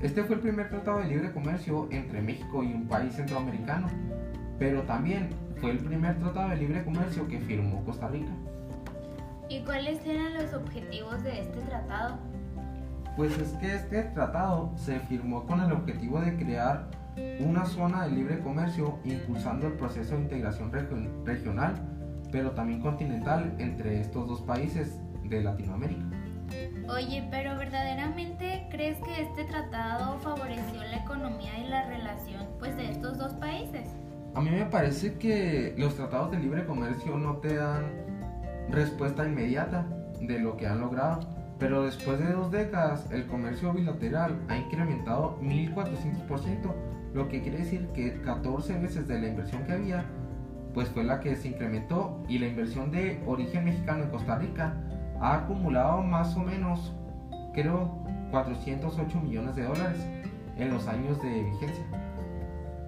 Este 0.00 0.22
fue 0.22 0.36
el 0.36 0.40
primer 0.40 0.68
tratado 0.68 1.00
de 1.00 1.08
libre 1.08 1.32
comercio 1.32 1.88
entre 1.90 2.22
México 2.22 2.62
y 2.62 2.72
un 2.72 2.86
país 2.86 3.12
centroamericano, 3.14 3.88
pero 4.60 4.82
también 4.82 5.28
fue 5.56 5.72
el 5.72 5.78
primer 5.78 6.16
tratado 6.20 6.50
de 6.50 6.58
libre 6.58 6.84
comercio 6.84 7.26
que 7.26 7.40
firmó 7.40 7.84
Costa 7.84 8.06
Rica. 8.06 8.30
¿Y 9.48 9.64
cuáles 9.64 10.06
eran 10.06 10.32
los 10.34 10.54
objetivos 10.54 11.24
de 11.24 11.40
este 11.40 11.60
tratado? 11.62 12.18
Pues 13.16 13.36
es 13.38 13.52
que 13.54 13.74
este 13.74 14.02
tratado 14.02 14.72
se 14.76 15.00
firmó 15.00 15.46
con 15.46 15.60
el 15.60 15.72
objetivo 15.72 16.20
de 16.20 16.36
crear 16.36 16.86
una 17.40 17.64
zona 17.64 18.04
de 18.04 18.10
libre 18.10 18.40
comercio 18.40 18.98
impulsando 19.04 19.68
el 19.68 19.72
proceso 19.72 20.16
de 20.16 20.22
integración 20.22 20.70
regional, 21.24 21.74
pero 22.30 22.50
también 22.50 22.82
continental 22.82 23.54
entre 23.58 24.00
estos 24.00 24.28
dos 24.28 24.42
países 24.42 25.00
de 25.24 25.42
Latinoamérica. 25.42 26.04
Oye, 26.88 27.26
pero 27.30 27.56
¿verdaderamente 27.56 28.68
crees 28.70 28.98
que 28.98 29.22
este 29.22 29.44
tratado 29.44 30.18
favoreció 30.18 30.82
la 30.82 30.98
economía 30.98 31.58
y 31.58 31.68
la 31.68 31.86
relación 31.88 32.46
pues, 32.58 32.76
de 32.76 32.90
estos 32.90 33.18
dos 33.18 33.32
países? 33.34 33.88
A 34.34 34.40
mí 34.42 34.50
me 34.50 34.66
parece 34.66 35.14
que 35.14 35.74
los 35.78 35.96
tratados 35.96 36.30
de 36.30 36.38
libre 36.38 36.66
comercio 36.66 37.16
no 37.16 37.38
te 37.38 37.56
dan 37.56 37.90
respuesta 38.68 39.26
inmediata 39.26 39.86
de 40.20 40.38
lo 40.38 40.56
que 40.56 40.66
han 40.66 40.80
logrado, 40.80 41.20
pero 41.58 41.84
después 41.84 42.18
de 42.18 42.32
dos 42.32 42.50
décadas 42.50 43.10
el 43.10 43.26
comercio 43.26 43.72
bilateral 43.72 44.38
ha 44.48 44.56
incrementado 44.56 45.38
1400%, 45.40 46.74
lo 47.14 47.28
que 47.28 47.40
quiere 47.42 47.58
decir 47.58 47.88
que 47.94 48.20
14 48.20 48.78
veces 48.78 49.08
de 49.08 49.18
la 49.18 49.28
inversión 49.28 49.64
que 49.64 49.72
había, 49.72 50.04
pues 50.74 50.88
fue 50.90 51.04
la 51.04 51.20
que 51.20 51.34
se 51.36 51.48
incrementó 51.48 52.22
y 52.28 52.38
la 52.38 52.48
inversión 52.48 52.90
de 52.90 53.22
origen 53.26 53.64
mexicano 53.64 54.04
en 54.04 54.10
Costa 54.10 54.36
Rica 54.36 54.74
ha 55.20 55.34
acumulado 55.34 56.02
más 56.02 56.36
o 56.36 56.40
menos, 56.40 56.94
creo, 57.54 58.04
408 58.30 59.20
millones 59.20 59.56
de 59.56 59.62
dólares 59.62 60.06
en 60.58 60.70
los 60.70 60.86
años 60.88 61.22
de 61.22 61.42
vigencia. 61.42 61.84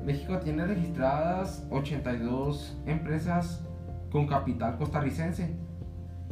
México 0.04 0.38
tiene 0.38 0.66
registradas 0.66 1.66
82 1.70 2.78
empresas 2.86 3.64
con 4.10 4.26
capital 4.26 4.76
costarricense, 4.76 5.56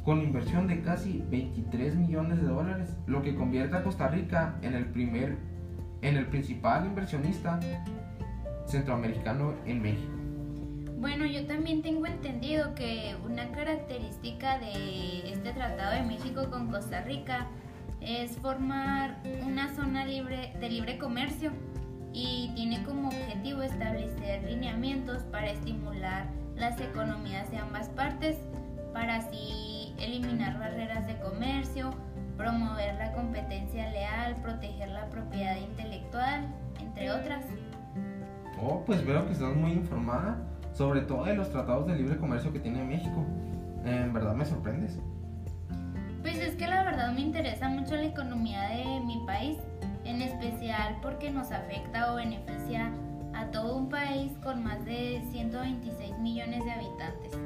con 0.06 0.22
inversión 0.22 0.68
de 0.68 0.82
casi 0.82 1.25
23 1.30 1.96
millones 1.96 2.40
de 2.40 2.46
dólares, 2.46 2.96
lo 3.06 3.22
que 3.22 3.34
convierte 3.34 3.76
a 3.76 3.82
Costa 3.82 4.06
Rica 4.06 4.56
en 4.62 4.75
el 4.75 4.86
primer, 4.86 5.36
en 6.00 6.16
el 6.16 6.28
principal 6.28 6.86
inversionista 6.86 7.58
centroamericano 8.66 9.54
en 9.66 9.82
México. 9.82 10.12
Bueno, 11.00 11.26
yo 11.26 11.44
también 11.48 11.82
tengo 11.82 12.06
entendido 12.06 12.72
que 12.76 13.16
una 13.25 13.50
característica 13.50 14.60
de 14.60 15.28
este 15.28 15.52
Tratado 15.52 15.96
de 15.96 16.02
México 16.02 16.50
con 16.50 16.70
Costa 16.70 17.00
Rica 17.00 17.48
es 18.00 18.38
formar 18.38 19.20
una 19.44 19.75
zona 19.75 20.06
libre 20.06 20.52
de 20.60 20.68
libre 20.68 20.98
comercio 20.98 21.50
y 22.12 22.52
tiene 22.54 22.84
como 22.84 23.08
objetivo 23.08 23.62
establecer 23.62 24.44
lineamientos 24.44 25.25
para 25.25 25.50
estimular 25.50 26.28
las 26.54 26.80
economías 26.80 27.50
de 27.50 27.58
ambas 27.58 27.88
partes, 27.88 28.36
para 28.92 29.16
así 29.16 29.75
eliminar 29.98 30.58
barreras 30.58 31.06
de 31.06 31.18
comercio, 31.18 31.90
promover 32.36 32.94
la 32.96 33.12
competencia 33.12 33.90
leal, 33.90 34.36
proteger 34.42 34.88
la 34.90 35.06
propiedad 35.06 35.56
intelectual, 35.56 36.46
entre 36.80 37.10
otras. 37.10 37.44
Oh, 38.62 38.82
pues 38.84 39.04
veo 39.04 39.26
que 39.26 39.32
estás 39.32 39.54
muy 39.54 39.72
informada, 39.72 40.38
sobre 40.72 41.02
todo 41.02 41.24
de 41.24 41.34
los 41.34 41.50
tratados 41.50 41.86
de 41.86 41.96
libre 41.96 42.16
comercio 42.16 42.52
que 42.52 42.60
tiene 42.60 42.82
México. 42.82 43.24
En 43.84 44.12
verdad 44.12 44.34
me 44.34 44.44
sorprendes. 44.44 44.98
Pues 46.22 46.38
es 46.38 46.56
que 46.56 46.66
la 46.66 46.82
verdad 46.82 47.12
me 47.12 47.20
interesa 47.20 47.68
mucho 47.68 47.94
la 47.94 48.04
economía 48.04 48.68
de 48.68 49.00
mi 49.04 49.22
país 49.26 49.58
en 50.04 50.22
especial 50.22 50.96
porque 51.02 51.30
nos 51.30 51.52
afecta 51.52 52.12
o 52.12 52.16
beneficia 52.16 52.90
a 53.34 53.46
todo 53.50 53.76
un 53.76 53.88
país 53.88 54.32
con 54.42 54.62
más 54.62 54.84
de 54.84 55.22
126 55.30 56.18
millones 56.18 56.64
de 56.64 56.70
habitantes. 56.72 57.38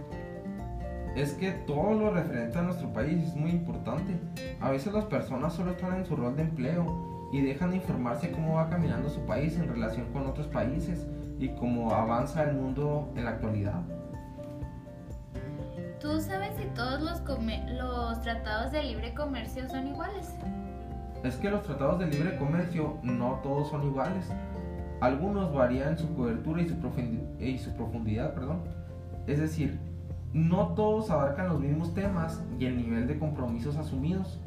Es 1.17 1.33
que 1.35 1.53
todo 1.53 1.93
lo 1.93 2.11
referente 2.11 2.59
a 2.59 2.63
nuestro 2.63 2.93
país 2.93 3.29
es 3.29 3.35
muy 3.35 3.51
importante. 3.51 4.19
A 4.61 4.71
veces 4.71 4.93
las 4.93 5.05
personas 5.07 5.55
solo 5.55 5.73
están 5.73 5.97
en 5.97 6.07
su 6.07 6.17
rol 6.17 6.37
de 6.37 6.43
empleo 6.43 7.31
y 7.33 7.41
dejan 7.41 7.71
de 7.71 7.77
informarse 7.77 8.31
cómo 8.31 8.55
va 8.55 8.69
caminando 8.69 9.09
su 9.09 9.21
país 9.27 9.57
en 9.57 9.69
relación 9.69 10.13
con 10.13 10.27
otros 10.27 10.47
países 10.47 11.07
y 11.39 11.49
cómo 11.51 11.93
avanza 11.93 12.45
el 12.45 12.57
mundo 12.57 13.13
en 13.17 13.25
la 13.25 13.31
actualidad. 13.31 13.83
¿Tú 16.01 16.21
sabes 16.21 16.57
si 16.57 16.65
todos 16.75 17.03
los, 17.03 17.23
los 17.77 18.21
tratados 18.23 18.73
de 18.73 18.83
libre 18.83 19.13
comercio 19.15 19.69
son 19.69 19.89
iguales? 19.89 20.35
es 21.23 21.37
que 21.37 21.51
los 21.51 21.63
tratados 21.63 21.99
de 21.99 22.07
libre 22.07 22.37
comercio 22.39 22.99
no 23.03 23.41
todos 23.43 23.69
son 23.69 23.85
iguales. 23.85 24.25
Algunos 25.01 25.53
varían 25.53 25.99
su 25.99 26.15
cobertura 26.15 26.63
y 26.63 26.69
su, 26.69 26.77
y 27.39 27.59
su 27.59 27.73
profundidad, 27.75 28.35
perdón. 28.35 28.63
Es 29.27 29.39
decir, 29.39 29.79
no 30.33 30.69
todos 30.75 31.11
abarcan 31.11 31.49
los 31.49 31.61
mismos 31.61 31.95
temas 31.95 32.45
y 32.59 32.67
el 32.67 32.77
nivel 32.77 33.07
de 33.07 33.19
compromisos 33.19 33.77
asumidos. 33.77 34.41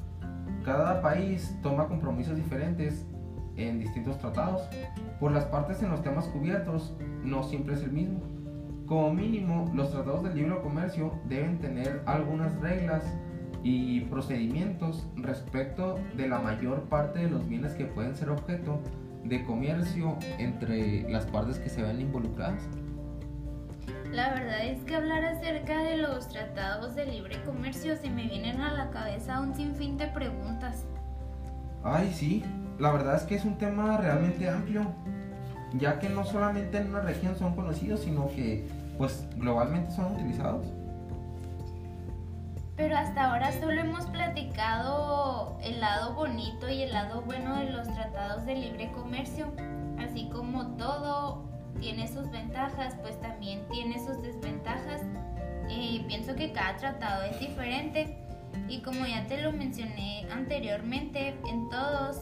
Cada 0.64 1.02
país 1.02 1.58
toma 1.62 1.88
compromisos 1.88 2.38
diferentes 2.38 3.06
en 3.58 3.80
distintos 3.80 4.18
tratados. 4.18 4.62
Por 5.20 5.32
las 5.32 5.46
partes 5.46 5.84
en 5.84 5.90
los 5.90 6.02
temas 6.02 6.28
cubiertos 6.28 6.96
no 7.24 7.44
siempre 7.44 7.76
es 7.76 7.84
el 7.84 7.92
mismo. 7.92 8.22
Como 8.86 9.14
mínimo, 9.14 9.72
los 9.74 9.92
tratados 9.92 10.24
de 10.24 10.34
libre 10.34 10.60
comercio 10.62 11.14
deben 11.28 11.60
tener 11.60 12.02
algunas 12.06 12.58
reglas 12.60 13.04
y 13.64 14.02
procedimientos 14.02 15.08
respecto 15.16 15.98
de 16.18 16.28
la 16.28 16.40
mayor 16.40 16.82
parte 16.84 17.20
de 17.20 17.30
los 17.30 17.48
bienes 17.48 17.74
que 17.74 17.86
pueden 17.86 18.16
ser 18.16 18.30
objeto 18.30 18.82
de 19.24 19.44
comercio 19.46 20.18
entre 20.38 21.10
las 21.10 21.26
partes 21.26 21.60
que 21.60 21.70
se 21.70 21.82
ven 21.82 22.02
involucradas. 22.02 22.68
La 24.14 24.30
verdad 24.30 24.64
es 24.64 24.84
que 24.84 24.96
hablar 24.96 25.26
acerca 25.26 25.82
de 25.82 25.98
los 25.98 26.30
tratados 26.30 26.94
de 26.94 27.08
libre 27.08 27.42
comercio 27.46 27.98
se 27.98 28.12
me 28.12 28.28
vienen 28.28 28.62
a 28.62 28.72
la 28.72 28.92
cabeza 28.92 29.42
un 29.42 29.56
sinfín 29.56 29.98
de 29.98 30.06
preguntas. 30.06 30.86
Ay, 31.84 32.14
sí, 32.14 32.44
la 32.78 32.92
verdad 32.92 33.16
es 33.16 33.24
que 33.24 33.34
es 33.34 33.44
un 33.44 33.58
tema 33.58 33.98
realmente 33.98 34.48
amplio, 34.48 34.86
ya 35.80 35.98
que 35.98 36.10
no 36.10 36.26
solamente 36.26 36.78
en 36.78 36.90
una 36.90 37.00
región 37.00 37.36
son 37.36 37.56
conocidos, 37.56 38.02
sino 38.02 38.28
que 38.28 38.70
pues 39.00 39.28
globalmente 39.36 39.90
son 39.90 40.14
utilizados. 40.14 40.68
Pero 42.76 42.96
hasta 42.96 43.32
ahora 43.32 43.52
solo 43.52 43.82
hemos 43.82 44.06
platicado 44.06 45.58
el 45.64 45.82
lado 45.82 46.14
bonito 46.14 46.70
y 46.70 46.84
el 46.84 46.94
lado 46.94 47.24
bueno 47.24 47.56
de 47.56 47.72
los 47.72 47.92
tratados 47.92 48.46
de 48.46 48.58
libre 48.58 48.92
comercio. 48.92 49.52
Así 49.98 50.30
como 50.32 50.68
todo 50.76 51.53
tiene 51.80 52.08
sus 52.08 52.30
ventajas, 52.32 52.96
pues 53.02 53.20
también 53.22 53.62
tiene 53.72 54.00
sus 54.00 54.22
desventajas. 54.22 55.02
Y 55.70 56.04
pienso 56.08 56.36
que 56.36 56.52
cada 56.52 56.76
tratado 56.78 57.24
es 57.24 57.40
diferente. 57.40 58.18
Y 58.68 58.82
como 58.82 59.06
ya 59.06 59.26
te 59.28 59.42
lo 59.42 59.52
mencioné 59.52 60.28
anteriormente, 60.32 61.36
en 61.50 61.70
todos 61.70 62.22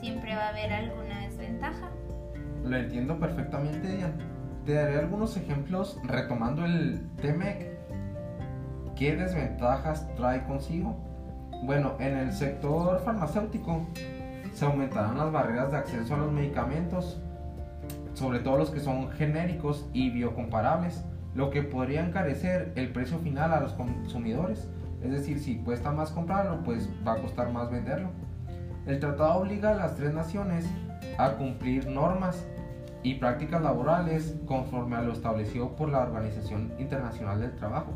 siempre 0.00 0.34
va 0.34 0.46
a 0.46 0.48
haber 0.48 0.72
alguna 0.72 1.20
desventaja. 1.20 1.90
Lo 2.64 2.76
entiendo 2.76 3.18
perfectamente, 3.18 3.96
Diane. 3.96 4.14
Te 4.66 4.74
daré 4.74 4.98
algunos 4.98 5.36
ejemplos 5.36 5.98
retomando 6.04 6.64
el 6.64 7.08
TMEC 7.16 7.80
¿Qué 9.00 9.16
desventajas 9.16 10.06
trae 10.14 10.44
consigo? 10.44 10.94
Bueno, 11.64 11.94
en 12.00 12.18
el 12.18 12.32
sector 12.34 13.00
farmacéutico 13.02 13.86
se 14.52 14.66
aumentarán 14.66 15.16
las 15.16 15.32
barreras 15.32 15.70
de 15.70 15.78
acceso 15.78 16.14
a 16.14 16.18
los 16.18 16.30
medicamentos, 16.30 17.18
sobre 18.20 18.40
todo 18.40 18.58
los 18.58 18.70
que 18.70 18.80
son 18.80 19.10
genéricos 19.12 19.88
y 19.94 20.10
biocomparables, 20.10 21.02
lo 21.34 21.48
que 21.48 21.62
podría 21.62 22.04
encarecer 22.06 22.70
el 22.76 22.92
precio 22.92 23.18
final 23.18 23.50
a 23.54 23.60
los 23.60 23.72
consumidores. 23.72 24.68
Es 25.02 25.10
decir, 25.10 25.38
si 25.38 25.56
cuesta 25.56 25.90
más 25.90 26.10
comprarlo, 26.10 26.62
pues 26.62 26.90
va 27.06 27.14
a 27.14 27.16
costar 27.16 27.50
más 27.50 27.70
venderlo. 27.70 28.10
El 28.86 29.00
tratado 29.00 29.40
obliga 29.40 29.70
a 29.70 29.74
las 29.74 29.96
tres 29.96 30.12
naciones 30.12 30.68
a 31.16 31.30
cumplir 31.32 31.86
normas 31.86 32.44
y 33.02 33.14
prácticas 33.14 33.62
laborales 33.62 34.36
conforme 34.44 34.96
a 34.96 35.02
lo 35.02 35.14
establecido 35.14 35.74
por 35.74 35.88
la 35.88 36.00
Organización 36.00 36.74
Internacional 36.78 37.40
del 37.40 37.56
Trabajo. 37.56 37.94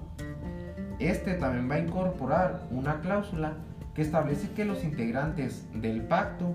Este 1.01 1.35
también 1.35 1.71
va 1.71 1.75
a 1.75 1.81
incorporar 1.81 2.63
una 2.71 3.01
cláusula 3.01 3.59
que 3.93 4.01
establece 4.01 4.51
que 4.53 4.65
los 4.65 4.85
integrantes 4.85 5.69
del 5.75 6.01
pacto 6.01 6.55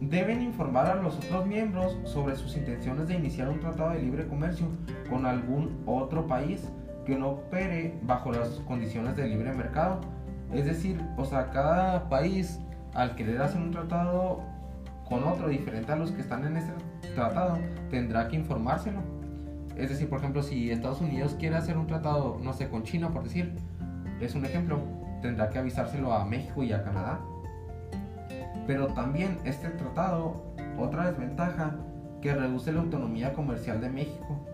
deben 0.00 0.42
informar 0.42 0.86
a 0.86 0.94
los 0.96 1.16
otros 1.16 1.46
miembros 1.46 1.96
sobre 2.04 2.36
sus 2.36 2.56
intenciones 2.56 3.08
de 3.08 3.14
iniciar 3.14 3.48
un 3.48 3.60
tratado 3.60 3.90
de 3.90 4.02
libre 4.02 4.26
comercio 4.26 4.66
con 5.08 5.26
algún 5.26 5.82
otro 5.86 6.26
país 6.26 6.68
que 7.04 7.16
no 7.16 7.30
opere 7.30 7.98
bajo 8.02 8.32
las 8.32 8.48
condiciones 8.66 9.16
de 9.16 9.28
libre 9.28 9.52
mercado. 9.52 10.00
Es 10.52 10.64
decir, 10.64 11.00
o 11.16 11.24
sea, 11.24 11.50
cada 11.50 12.08
país 12.08 12.60
al 12.94 13.14
querer 13.14 13.40
hacer 13.42 13.60
un 13.60 13.70
tratado 13.70 14.42
con 15.08 15.24
otro 15.24 15.48
diferente 15.48 15.92
a 15.92 15.96
los 15.96 16.12
que 16.12 16.20
están 16.20 16.44
en 16.44 16.56
este 16.56 16.72
tratado, 17.14 17.58
tendrá 17.90 18.28
que 18.28 18.36
informárselo. 18.36 19.00
Es 19.76 19.90
decir, 19.90 20.08
por 20.08 20.18
ejemplo, 20.18 20.42
si 20.42 20.70
Estados 20.70 21.00
Unidos 21.00 21.36
quiere 21.38 21.56
hacer 21.56 21.76
un 21.76 21.86
tratado, 21.86 22.38
no 22.42 22.52
sé, 22.52 22.68
con 22.68 22.84
China, 22.84 23.10
por 23.10 23.24
decir, 23.24 23.54
es 24.20 24.34
un 24.34 24.44
ejemplo, 24.44 24.80
tendrá 25.22 25.50
que 25.50 25.58
avisárselo 25.58 26.12
a 26.12 26.24
México 26.24 26.62
y 26.62 26.72
a 26.72 26.82
Canadá. 26.82 27.20
Pero 28.70 28.86
también 28.86 29.36
este 29.42 29.68
tratado, 29.70 30.44
otra 30.78 31.10
desventaja, 31.10 31.74
que 32.22 32.32
reduce 32.32 32.70
la 32.70 32.78
autonomía 32.78 33.32
comercial 33.32 33.80
de 33.80 33.90
México, 33.90 34.46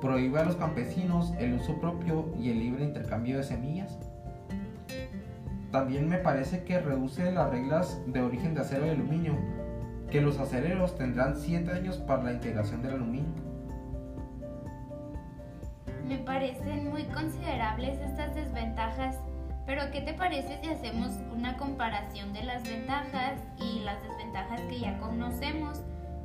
prohíbe 0.00 0.38
a 0.38 0.44
los 0.44 0.54
campesinos 0.54 1.34
el 1.40 1.54
uso 1.54 1.80
propio 1.80 2.32
y 2.38 2.52
el 2.52 2.60
libre 2.60 2.84
intercambio 2.84 3.38
de 3.38 3.42
semillas. 3.42 3.98
También 5.72 6.08
me 6.08 6.18
parece 6.18 6.62
que 6.62 6.78
reduce 6.78 7.32
las 7.32 7.50
reglas 7.50 8.00
de 8.06 8.20
origen 8.20 8.54
de 8.54 8.60
acero 8.60 8.86
y 8.86 8.90
aluminio, 8.90 9.34
que 10.12 10.20
los 10.20 10.38
aceleros 10.38 10.96
tendrán 10.96 11.36
7 11.36 11.68
años 11.72 11.98
para 11.98 12.22
la 12.22 12.34
integración 12.34 12.82
del 12.82 12.92
aluminio. 12.92 13.34
Me 16.06 16.18
parecen 16.18 16.88
muy 16.88 17.02
considerables 17.06 17.98
estas 17.98 18.32
desventajas, 18.32 19.18
pero 19.66 19.90
¿qué 19.90 20.00
te 20.00 20.14
parece 20.14 20.58
si 20.62 20.68
hacemos 20.68 21.10
una 21.34 21.56
comparación 21.56 22.32
de 22.32 22.44
las 22.44 22.62
ventajas 22.62 23.40
y 23.58 23.80
las 23.80 24.00
desventajas 24.02 24.60
que 24.62 24.78
ya 24.78 24.96
conocemos 24.98 25.82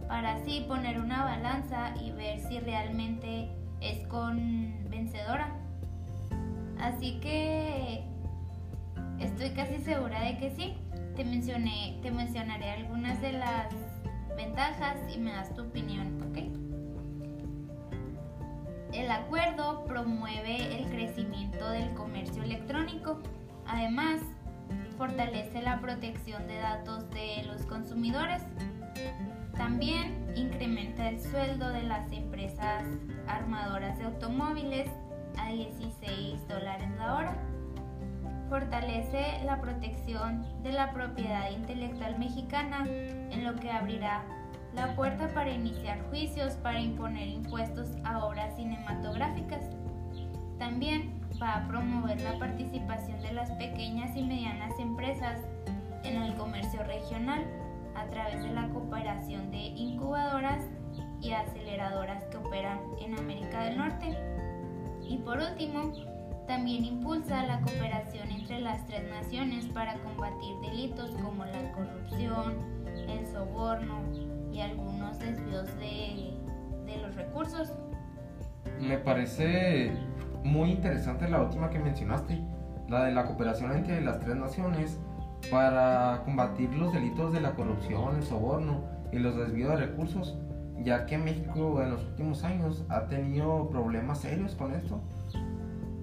para 0.07 0.35
así 0.35 0.65
poner 0.67 0.99
una 0.99 1.23
balanza 1.23 1.93
y 1.99 2.11
ver 2.11 2.39
si 2.39 2.59
realmente 2.59 3.49
es 3.81 4.05
convencedora? 4.07 5.55
Así 6.79 7.19
que 7.19 8.03
estoy 9.19 9.49
casi 9.51 9.77
segura 9.79 10.21
de 10.21 10.37
que 10.37 10.51
sí. 10.51 10.75
Te, 11.15 11.25
mencioné, 11.25 11.99
te 12.01 12.11
mencionaré 12.11 12.71
algunas 12.71 13.21
de 13.21 13.33
las 13.33 13.73
ventajas 14.37 14.97
y 15.13 15.17
me 15.17 15.31
das 15.31 15.53
tu 15.53 15.63
opinión, 15.63 16.21
¿ok? 16.23 16.60
El 18.93 19.09
acuerdo 19.09 19.85
promueve 19.85 20.77
el 20.77 20.89
crecimiento 20.89 21.69
del 21.69 21.93
comercio 21.93 22.43
electrónico. 22.43 23.19
Además, 23.65 24.21
fortalece 24.97 25.61
la 25.61 25.79
protección 25.79 26.47
de 26.47 26.57
datos 26.57 27.09
de 27.11 27.43
los 27.45 27.65
consumidores. 27.65 28.43
También 29.55 30.33
incrementa 30.35 31.09
el 31.09 31.19
sueldo 31.19 31.69
de 31.69 31.83
las 31.83 32.11
empresas 32.11 32.83
armadoras 33.27 33.97
de 33.97 34.05
automóviles 34.05 34.89
a 35.37 35.49
16 35.49 36.47
dólares 36.47 36.89
la 36.97 37.15
hora 37.15 37.37
fortalece 38.51 39.39
la 39.45 39.61
protección 39.61 40.45
de 40.61 40.73
la 40.73 40.91
propiedad 40.91 41.49
intelectual 41.51 42.19
mexicana, 42.19 42.85
en 42.85 43.45
lo 43.45 43.55
que 43.55 43.71
abrirá 43.71 44.25
la 44.75 44.95
puerta 44.95 45.27
para 45.33 45.51
iniciar 45.51 46.01
juicios 46.09 46.53
para 46.55 46.79
imponer 46.79 47.27
impuestos 47.27 47.89
a 48.03 48.25
obras 48.25 48.55
cinematográficas. 48.55 49.69
También 50.57 51.19
va 51.41 51.55
a 51.55 51.67
promover 51.67 52.21
la 52.21 52.37
participación 52.39 53.21
de 53.21 53.33
las 53.33 53.51
pequeñas 53.51 54.15
y 54.15 54.23
medianas 54.23 54.77
empresas 54.79 55.39
en 56.03 56.21
el 56.21 56.35
comercio 56.35 56.83
regional 56.83 57.45
a 57.95 58.05
través 58.05 58.41
de 58.43 58.53
la 58.53 58.69
cooperación 58.69 59.51
de 59.51 59.57
incubadoras 59.57 60.63
y 61.21 61.31
aceleradoras 61.31 62.23
que 62.25 62.37
operan 62.37 62.79
en 62.99 63.17
América 63.17 63.63
del 63.65 63.77
Norte. 63.77 64.17
Y 65.07 65.17
por 65.17 65.37
último, 65.39 65.91
también 66.47 66.85
impulsa 66.85 67.43
la 67.43 67.59
cooperación 67.61 68.29
entre 68.31 68.61
las 68.61 68.85
tres 68.87 69.09
naciones 69.09 69.65
para 69.67 69.95
combatir 69.99 70.55
delitos 70.61 71.11
como 71.21 71.45
la 71.45 71.71
corrupción, 71.73 72.57
el 73.07 73.25
soborno 73.27 74.01
y 74.51 74.59
algunos 74.59 75.19
desvíos 75.19 75.67
de, 75.77 76.37
los 77.01 77.15
recursos. 77.15 77.71
Me 78.81 78.97
parece 78.97 79.91
muy 80.43 80.71
interesante 80.71 81.29
la 81.29 81.41
última 81.41 81.69
que 81.69 81.79
mencionaste, 81.79 82.41
la 82.89 83.05
de 83.05 83.13
la 83.13 83.25
cooperación 83.25 83.71
entre 83.71 84.01
las 84.01 84.19
tres 84.19 84.35
naciones 84.35 84.99
para 85.49 86.21
combatir 86.25 86.73
los 86.73 86.91
delitos 86.93 87.31
de 87.31 87.39
la 87.39 87.53
corrupción, 87.55 88.17
el 88.17 88.23
soborno 88.23 88.83
y 89.11 89.19
los 89.19 89.37
desvíos 89.37 89.71
de 89.71 89.85
recursos, 89.87 90.37
ya 90.83 91.05
que 91.05 91.17
México 91.17 91.81
en 91.81 91.91
los 91.91 92.03
últimos 92.03 92.43
años 92.43 92.83
ha 92.89 93.07
tenido 93.07 93.69
problemas 93.69 94.19
serios 94.19 94.55
con 94.55 94.73
esto 94.73 95.01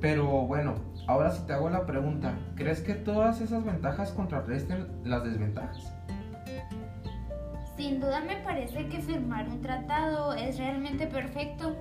pero 0.00 0.26
bueno, 0.46 0.74
ahora 1.06 1.30
si 1.32 1.44
te 1.44 1.52
hago 1.52 1.70
la 1.70 1.84
pregunta, 1.84 2.38
¿crees 2.54 2.80
que 2.80 2.94
todas 2.94 3.40
esas 3.40 3.64
ventajas 3.64 4.12
contrarresten 4.12 4.87
las 5.04 5.24
desventajas? 5.24 5.92
Sin 7.79 8.01
duda 8.01 8.21
me 8.21 8.37
parece 8.38 8.88
que 8.88 9.01
firmar 9.01 9.49
un 9.49 9.62
tratado 9.62 10.35
es 10.35 10.59
realmente 10.59 11.07
perfecto, 11.07 11.77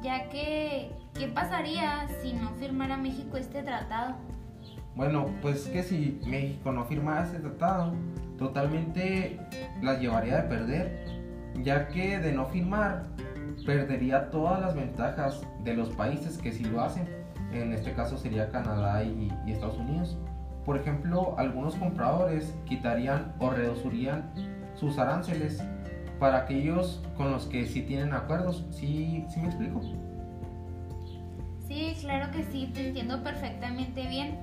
ya 0.00 0.28
que 0.28 0.92
¿qué 1.12 1.26
pasaría 1.26 2.06
si 2.22 2.34
no 2.34 2.50
firmara 2.52 2.96
México 2.96 3.36
este 3.36 3.64
tratado? 3.64 4.14
Bueno, 4.94 5.26
pues 5.42 5.66
que 5.66 5.82
si 5.82 6.20
México 6.24 6.70
no 6.70 6.84
firmara 6.84 7.24
este 7.24 7.40
tratado, 7.40 7.94
totalmente 8.38 9.40
las 9.82 10.00
llevaría 10.00 10.42
de 10.42 10.48
perder, 10.48 11.04
ya 11.64 11.88
que 11.88 12.20
de 12.20 12.32
no 12.32 12.46
firmar 12.46 13.08
perdería 13.66 14.30
todas 14.30 14.60
las 14.60 14.76
ventajas 14.76 15.42
de 15.64 15.74
los 15.74 15.90
países 15.90 16.38
que 16.38 16.52
sí 16.52 16.62
lo 16.62 16.80
hacen 16.80 17.08
en 17.52 17.72
este 17.72 17.92
caso 17.92 18.16
sería 18.16 18.50
Canadá 18.50 19.02
y, 19.02 19.32
Estados 19.46 19.78
Unidos. 19.78 20.16
Por 20.64 20.76
ejemplo, 20.76 21.34
algunos 21.38 21.74
compradores 21.74 22.54
quitarían 22.64 23.34
o 23.38 23.50
reducirían 23.50 24.30
sus 24.74 24.98
aranceles 24.98 25.62
para 26.18 26.38
aquellos 26.38 27.02
con 27.16 27.30
los 27.30 27.46
que 27.46 27.66
sí 27.66 27.82
tienen 27.82 28.12
acuerdos. 28.12 28.64
¿Sí, 28.70 29.24
¿Sí 29.28 29.40
me 29.40 29.48
explico? 29.48 29.80
Sí, 31.66 31.96
claro 32.00 32.30
que 32.30 32.44
sí, 32.44 32.70
te 32.72 32.88
entiendo 32.88 33.22
perfectamente 33.22 34.06
bien. 34.06 34.38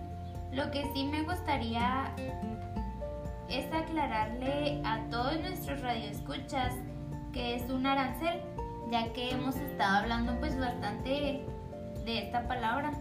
Lo 0.52 0.70
que 0.72 0.84
sí 0.94 1.06
me 1.06 1.24
gustaría 1.24 2.14
es 3.50 3.72
aclararle 3.74 4.82
a 4.86 5.02
todos 5.10 5.40
nuestros 5.42 5.82
radioescuchas 5.82 6.74
que 7.32 7.56
es 7.56 7.70
un 7.70 7.86
arancel, 7.86 8.42
ya 8.92 9.12
que 9.14 9.32
hemos 9.32 9.56
estado 9.56 10.00
hablando 10.00 10.38
pues 10.40 10.58
bastante 10.60 11.46
de 12.06 12.20
esta 12.20 12.48
palabra? 12.48 12.92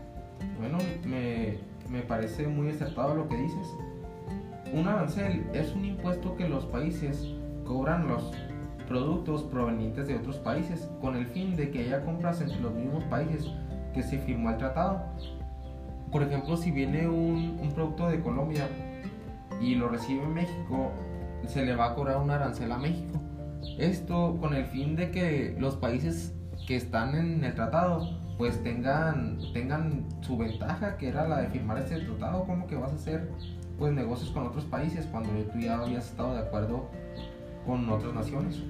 Bueno, 0.59 0.79
me, 1.05 1.59
me 1.89 2.03
parece 2.03 2.47
muy 2.47 2.71
acertado 2.71 3.15
lo 3.15 3.29
que 3.29 3.37
dices. 3.37 3.67
Un 4.73 4.87
arancel 4.87 5.45
es 5.53 5.75
un 5.75 5.85
impuesto 5.85 6.37
que 6.37 6.49
los 6.49 6.65
países 6.67 7.27
cobran 7.65 8.07
los 8.07 8.31
productos 8.87 9.43
provenientes 9.43 10.07
de 10.07 10.17
otros 10.17 10.37
países 10.39 10.89
con 11.01 11.17
el 11.17 11.27
fin 11.27 11.57
de 11.57 11.71
que 11.71 11.81
haya 11.81 12.05
compras 12.05 12.41
entre 12.41 12.61
los 12.61 12.73
mismos 12.75 13.03
países 13.05 13.51
que 13.93 14.03
se 14.03 14.19
firmó 14.19 14.51
el 14.51 14.59
tratado. 14.59 15.03
Por 16.13 16.23
ejemplo, 16.23 16.57
si 16.57 16.71
viene 16.71 17.09
un, 17.09 17.71
producto 17.75 18.09
de 18.09 18.21
Colombia 18.21 18.69
y 19.61 19.75
lo 19.75 19.89
recibe 19.89 20.27
México, 20.27 20.93
se 21.47 21.65
le 21.65 21.75
va 21.75 21.87
a 21.87 21.95
cobrar 21.95 22.19
un 22.19 22.31
arancel 22.31 22.71
a 22.71 22.79
México. 22.79 23.21
Esto 23.77 24.37
con 24.41 24.55
el 24.55 24.67
fin 24.67 24.95
de 24.95 25.11
que 25.11 25.57
los 25.59 25.77
países 25.77 26.35
que 26.69 26.77
están 26.77 27.17
en 27.17 27.43
el 27.45 27.55
tratado 27.55 28.21
pues 28.39 28.63
tengan, 28.63 29.39
tengan 29.53 30.07
su 30.21 30.39
ventaja, 30.39 30.97
que 30.97 31.09
era 31.09 31.29
la 31.29 31.43
de 31.43 31.49
firmar 31.49 31.79
este 31.79 32.01
tratado, 32.01 32.45
como 32.45 32.67
que 32.67 32.77
vas 32.77 32.93
a 32.93 32.95
hacer 32.95 33.29
pues 33.81 33.95
negocios 33.95 34.31
con 34.31 34.47
otros 34.47 34.67
países 34.67 35.07
cuando 35.07 35.31
tú 35.51 35.59
ya 35.59 35.79
habías 35.79 36.11
estado 36.11 36.35
de 36.35 36.41
acuerdo 36.41 36.91
con 37.65 37.89
otras 37.89 38.13
naciones. 38.13 38.61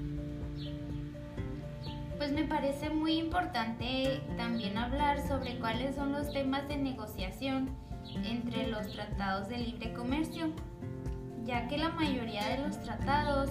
Pues 2.16 2.30
me 2.32 2.44
parece 2.44 2.90
muy 2.90 3.14
importante 3.18 4.20
también 4.36 4.78
hablar 4.78 5.20
sobre 5.26 5.58
cuáles 5.58 5.96
son 5.96 6.12
los 6.12 6.32
temas 6.32 6.68
de 6.68 6.76
negociación 6.76 7.70
entre 8.24 8.68
los 8.68 8.92
tratados 8.92 9.48
de 9.48 9.58
libre 9.58 9.92
comercio, 9.94 10.52
ya 11.44 11.66
que 11.66 11.76
la 11.76 11.88
mayoría 11.88 12.46
de 12.48 12.58
los 12.58 12.80
tratados 12.80 13.50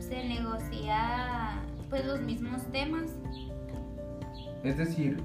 se 0.00 0.28
negocia 0.28 1.62
pues 1.88 2.04
los 2.04 2.20
mismos 2.20 2.62
temas. 2.72 3.12
Es 4.62 4.76
decir, 4.76 5.22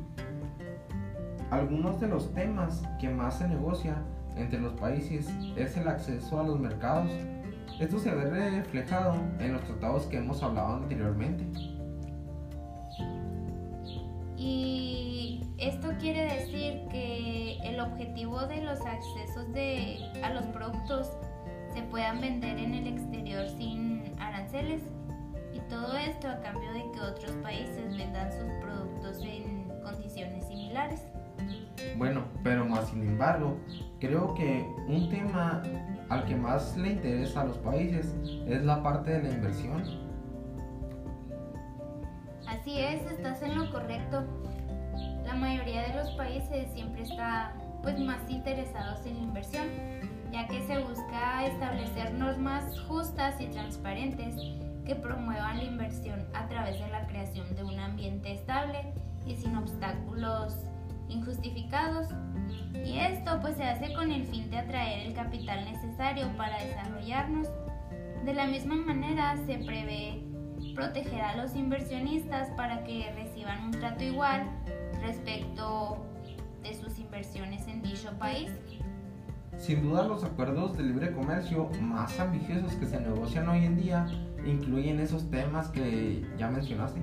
algunos 1.52 2.00
de 2.00 2.08
los 2.08 2.34
temas 2.34 2.82
que 2.98 3.10
más 3.10 3.40
se 3.40 3.48
negocia 3.50 4.02
entre 4.36 4.60
los 4.60 4.74
países 4.74 5.30
es 5.56 5.78
el 5.78 5.88
acceso 5.88 6.40
a 6.40 6.44
los 6.44 6.60
mercados. 6.60 7.12
Esto 7.80 8.00
se 8.00 8.14
ve 8.14 8.52
reflejado 8.52 9.16
en 9.40 9.54
los 9.54 9.64
tratados 9.64 10.06
que 10.06 10.18
hemos 10.18 10.42
hablado 10.42 10.76
anteriormente. 10.76 11.46
Y 14.38 15.42
esto 15.58 15.90
quiere 16.00 16.24
decir 16.36 16.88
que 16.90 17.58
el 17.64 17.80
objetivo 17.80 18.42
de 18.48 18.64
los 18.64 18.80
accesos 18.82 19.52
de, 19.54 19.98
a 20.24 20.34
los 20.34 20.46
productos 20.48 21.12
se 21.74 21.82
puedan 21.84 22.22
vender 22.22 22.58
en 22.58 22.74
el 22.74 22.88
exterior 22.88 23.48
sin 23.58 24.04
aranceles 24.20 24.82
y 25.54 25.60
todo 25.70 25.96
esto 25.98 26.30
a 26.30 26.40
cambio 26.42 26.72
de 26.74 26.92
que 26.92 27.00
otros 27.00 27.32
países 27.44 27.98
vendan 27.98 28.32
sus 28.32 28.52
productos 28.62 29.22
en 29.24 29.70
condiciones 29.84 30.46
similares. 30.48 31.02
Bueno, 31.98 32.26
pero 32.44 32.66
más 32.66 32.90
sin 32.90 33.04
embargo, 33.04 33.58
creo 34.08 34.34
que 34.34 34.66
un 34.88 35.10
tema 35.10 35.64
al 36.10 36.26
que 36.26 36.36
más 36.36 36.78
le 36.78 36.94
interesa 36.94 37.42
a 37.42 37.46
los 37.46 37.58
países 37.58 38.14
es 38.48 38.64
la 38.64 38.84
parte 38.84 39.12
de 39.12 39.24
la 39.24 39.30
inversión. 39.30 39.84
Así 42.48 42.80
es, 42.80 43.02
estás 43.12 43.42
en 43.42 43.58
lo 43.58 43.72
correcto. 43.72 44.24
La 45.26 45.34
mayoría 45.34 45.88
de 45.88 45.96
los 45.96 46.12
países 46.12 46.72
siempre 46.74 47.04
está 47.04 47.54
pues 47.82 48.00
más 48.00 48.20
interesados 48.30 49.06
en 49.06 49.16
la 49.18 49.24
inversión, 49.24 49.66
ya 50.32 50.48
que 50.48 50.62
se 50.62 50.84
busca 50.84 51.46
establecer 51.46 52.14
normas 52.14 52.80
justas 52.82 53.40
y 53.40 53.48
transparentes 53.48 54.36
que 54.86 54.96
promuevan 54.96 55.58
la 55.58 55.64
inversión 55.64 56.26
a 56.34 56.48
través 56.48 56.80
de 56.80 56.88
la 56.90 57.08
creación 57.08 57.56
de 57.56 57.64
un 57.64 57.80
ambiente 57.80 58.34
estable 58.34 58.94
y 59.26 59.36
sin 59.36 59.56
obstáculos 59.56 60.56
injustificados. 61.10 62.08
Y 62.86 63.00
esto 63.00 63.40
pues 63.42 63.56
se 63.58 63.64
hace 63.64 63.94
con 63.94 64.12
el 64.12 64.26
fin 64.26 64.50
de 64.50 64.58
atraer 64.58 65.08
el 65.08 65.14
capital 65.14 65.66
necesario 65.66 66.28
para 66.38 66.64
desarrollarnos. 66.64 67.48
De 68.24 68.34
la 68.34 68.46
misma 68.48 68.76
manera 68.76 69.36
se 69.46 69.58
prevé 69.60 70.24
proteger 70.74 71.22
a 71.22 71.38
los 71.38 71.56
inversionistas 71.56 72.50
para 72.58 72.84
que 72.84 73.12
reciban 73.16 73.66
un 73.66 73.72
trato 73.72 74.04
igual 74.04 74.48
respecto 75.02 76.06
de 76.64 76.74
sus 76.74 77.00
inversiones 77.00 77.68
en 77.68 77.82
dicho 77.82 78.12
país. 78.18 78.52
Sin 79.58 79.84
duda 79.84 80.04
los 80.04 80.24
acuerdos 80.24 80.78
de 80.78 80.84
libre 80.84 81.12
comercio 81.12 81.70
más 81.82 82.20
ambiciosos 82.20 82.74
que 82.74 82.86
se 82.86 83.00
negocian 83.00 83.48
hoy 83.48 83.66
en 83.66 83.78
día 83.78 84.06
incluyen 84.46 85.00
esos 85.00 85.30
temas 85.30 85.70
que 85.70 86.26
ya 86.38 86.50
mencionaste. 86.50 87.02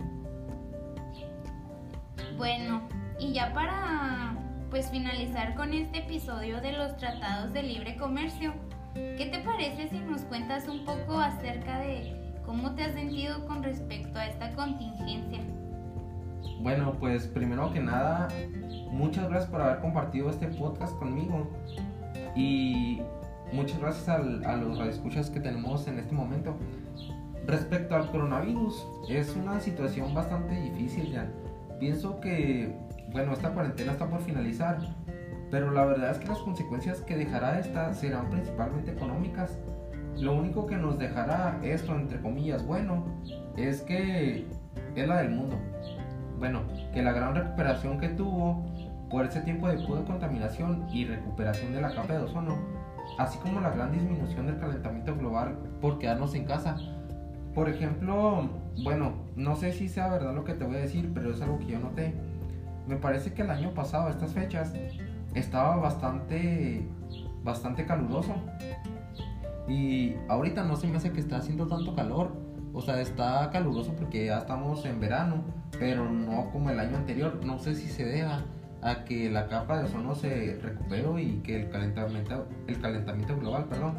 Bueno, 2.37 2.83
y 3.18 3.33
ya 3.33 3.52
para 3.52 4.32
pues 4.72 4.90
finalizar 4.90 5.54
con 5.54 5.74
este 5.74 5.98
episodio 5.98 6.62
de 6.62 6.72
los 6.72 6.96
tratados 6.96 7.52
de 7.52 7.62
libre 7.62 7.94
comercio, 7.94 8.54
¿qué 8.94 9.28
te 9.30 9.38
parece 9.40 9.90
si 9.90 9.98
nos 9.98 10.22
cuentas 10.22 10.66
un 10.66 10.87
poco 10.87 11.18
acerca 11.18 11.80
de 11.80 12.35
cómo 12.46 12.74
te 12.74 12.85
has 12.85 12.94
sentido 12.94 13.46
con 13.46 13.62
respecto 13.62 14.18
a 14.18 14.26
esta 14.26 14.50
contingencia? 14.52 15.40
Bueno, 16.62 16.96
pues 16.98 17.26
primero 17.26 17.70
que 17.70 17.80
nada, 17.80 18.28
muchas 18.90 19.28
gracias 19.28 19.50
por 19.50 19.61
haber 19.61 19.80
compartido 19.80 20.30
este 20.30 20.48
podcast 20.48 20.98
conmigo 20.98 21.50
y 22.35 23.02
muchas 23.52 23.78
gracias 23.78 24.08
a 24.08 24.56
los 24.56 24.78
radioescuchas 24.78 25.28
que 25.28 25.40
tenemos 25.40 25.87
en 25.87 25.98
este 25.98 26.14
momento. 26.14 26.56
Respecto 27.46 27.94
al 27.94 28.11
coronavirus, 28.11 28.87
es 29.11 29.37
una 29.37 29.61
situación 29.61 30.14
bastante 30.14 30.58
difícil 30.58 31.12
ya. 31.12 31.30
Pienso 31.78 32.20
que, 32.20 32.74
bueno, 33.12 33.33
esta 33.33 33.51
cuarentena 33.51 33.92
está 33.92 34.09
por 34.09 34.20
finalizar, 34.20 34.79
pero 35.51 35.70
la 35.70 35.85
verdad 35.85 36.12
es 36.12 36.18
que 36.18 36.29
las 36.29 36.38
consecuencias 36.38 37.01
que 37.03 37.16
dejará 37.16 37.59
esta 37.59 37.92
serán 37.94 38.31
principalmente 38.31 38.92
económicas. 38.92 39.59
Lo 40.18 40.35
único 40.35 40.66
que 40.66 40.77
nos 40.77 40.98
dejará 40.98 41.59
esto, 41.62 41.94
entre 41.94 42.20
comillas, 42.20 42.66
bueno, 42.66 43.05
es 43.57 43.83
que 43.83 44.46
es 44.94 45.09
la 45.09 45.18
del 45.18 45.31
mundo. 45.31 45.57
Bueno, 46.38 46.62
que 46.92 47.03
la 47.03 47.12
gran 47.12 47.35
recuperación 47.35 47.98
que 47.98 48.09
tuvo 48.09 48.64
por 49.11 49.27
ese 49.27 49.40
tiempo 49.42 49.68
de 49.68 49.77
de 49.77 50.05
contaminación 50.05 50.87
y 50.90 51.05
recuperación 51.05 51.72
de 51.72 51.81
la 51.83 51.94
capa 51.94 52.14
de 52.14 52.22
ozono, 52.22 52.57
así 53.18 53.38
como 53.38 53.61
la 53.61 53.70
gran 53.70 53.92
disminución 53.92 54.46
del 54.46 54.59
calentamiento 54.59 55.14
global 55.16 55.59
por 55.81 55.98
quedarnos 55.98 56.35
en 56.35 56.46
casa, 56.46 56.77
por 57.55 57.68
ejemplo, 57.68 58.48
bueno, 58.83 59.12
no 59.37 59.57
sé 59.57 59.72
si 59.72 59.88
sea 59.88 60.09
verdad 60.09 60.35
lo 60.35 60.44
que 60.44 60.55
te 60.55 60.64
voy 60.64 60.77
a 60.77 60.81
decir, 60.81 61.11
pero 61.12 61.33
es 61.33 61.42
algo 61.42 61.59
que 61.59 61.66
yo 61.66 61.79
noté. 61.79 62.14
Me 62.87 62.97
parece 62.97 63.33
que 63.33 63.42
el 63.42 63.51
año 63.51 63.73
pasado, 63.75 64.09
a 64.09 64.11
estas 64.11 64.33
fechas, 64.33 64.73
estaba 65.35 65.77
bastante, 65.77 66.87
bastante 67.42 67.87
caluroso. 67.87 68.35
Y 69.68 70.14
ahorita 70.29 70.64
no 70.64 70.77
se 70.77 70.88
me 70.88 70.97
hace 70.97 71.12
que 71.12 71.21
está 71.21 71.37
haciendo 71.37 71.66
tanto 71.66 71.95
calor. 71.95 72.33
O 72.75 72.81
sea, 72.81 73.01
está 73.01 73.51
caluroso 73.51 73.95
porque 73.95 74.27
ya 74.27 74.38
estamos 74.38 74.85
en 74.87 74.99
verano, 74.99 75.45
pero 75.79 76.11
no 76.11 76.51
como 76.51 76.71
el 76.71 76.81
año 76.81 76.97
anterior. 76.97 77.40
No 77.45 77.59
sé 77.59 77.75
si 77.75 77.88
se 77.88 78.05
deba 78.05 78.42
a 78.83 79.05
que 79.05 79.31
la 79.31 79.47
capa 79.47 79.79
de 79.79 79.85
ozono 79.85 80.14
se 80.14 80.59
recuperó 80.61 81.18
y 81.18 81.40
que 81.42 81.62
el 81.62 81.71
calentamiento, 81.71 82.49
el 82.66 82.81
calentamiento 82.81 83.37
global 83.38 83.66
perdón, 83.66 83.99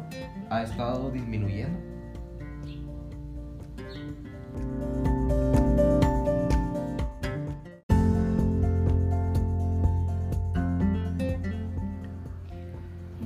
ha 0.50 0.62
estado 0.62 1.10
disminuyendo. 1.10 1.78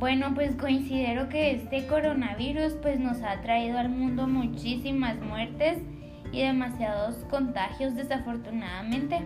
Bueno, 0.09 0.33
pues 0.35 0.57
considero 0.57 1.29
que 1.29 1.51
este 1.51 1.87
coronavirus 1.87 2.73
pues 2.81 2.99
nos 2.99 3.21
ha 3.21 3.42
traído 3.42 3.77
al 3.77 3.90
mundo 3.90 4.27
muchísimas 4.27 5.21
muertes 5.21 5.83
y 6.33 6.40
demasiados 6.40 7.27
contagios 7.29 7.94
desafortunadamente. 7.94 9.21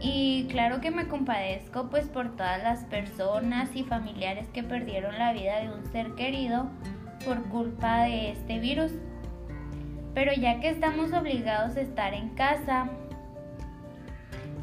Y 0.00 0.46
claro 0.48 0.80
que 0.80 0.90
me 0.90 1.06
compadezco 1.06 1.90
pues 1.90 2.08
por 2.08 2.34
todas 2.34 2.62
las 2.62 2.84
personas 2.84 3.76
y 3.76 3.84
familiares 3.84 4.48
que 4.54 4.62
perdieron 4.62 5.18
la 5.18 5.34
vida 5.34 5.60
de 5.60 5.68
un 5.68 5.84
ser 5.92 6.14
querido 6.14 6.70
por 7.26 7.42
culpa 7.50 8.04
de 8.04 8.30
este 8.30 8.58
virus. 8.58 8.92
Pero 10.14 10.32
ya 10.32 10.60
que 10.60 10.70
estamos 10.70 11.12
obligados 11.12 11.76
a 11.76 11.82
estar 11.82 12.14
en 12.14 12.30
casa, 12.30 12.88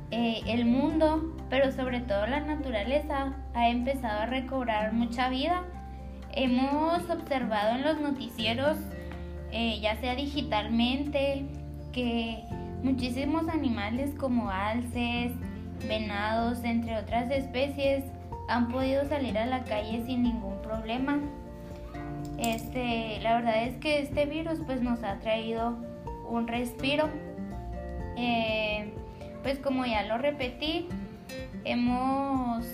eh, 0.09 0.41
el 0.47 0.65
mundo, 0.65 1.36
pero 1.49 1.71
sobre 1.71 2.01
todo 2.01 2.27
la 2.27 2.41
naturaleza, 2.41 3.33
ha 3.53 3.69
empezado 3.69 4.21
a 4.21 4.25
recobrar 4.25 4.93
mucha 4.93 5.29
vida. 5.29 5.63
Hemos 6.33 7.09
observado 7.09 7.75
en 7.75 7.83
los 7.83 7.99
noticieros, 7.99 8.77
eh, 9.51 9.79
ya 9.81 9.95
sea 9.97 10.15
digitalmente, 10.15 11.45
que 11.93 12.43
muchísimos 12.83 13.47
animales 13.49 14.13
como 14.17 14.49
alces, 14.49 15.31
venados, 15.87 16.63
entre 16.63 16.97
otras 16.97 17.31
especies, 17.31 18.03
han 18.49 18.69
podido 18.69 19.05
salir 19.05 19.37
a 19.37 19.45
la 19.45 19.63
calle 19.63 20.03
sin 20.05 20.23
ningún 20.23 20.61
problema. 20.61 21.19
Este, 22.37 23.19
la 23.21 23.35
verdad 23.35 23.63
es 23.63 23.77
que 23.77 23.99
este 23.99 24.25
virus 24.25 24.59
pues 24.65 24.81
nos 24.81 25.03
ha 25.03 25.19
traído 25.19 25.77
un 26.29 26.47
respiro. 26.47 27.09
Eh, 28.15 28.93
pues 29.43 29.59
como 29.59 29.85
ya 29.85 30.03
lo 30.03 30.17
repetí, 30.17 30.87
hemos, 31.71 32.65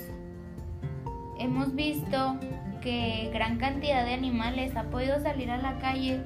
hemos 1.40 1.76
visto 1.76 2.38
que 2.82 3.30
gran 3.34 3.58
cantidad 3.58 4.06
de 4.06 4.14
animales 4.14 4.76
ha 4.76 4.84
podido 4.84 5.20
salir 5.20 5.50
a 5.50 5.58
la 5.58 5.80
calle 5.80 6.22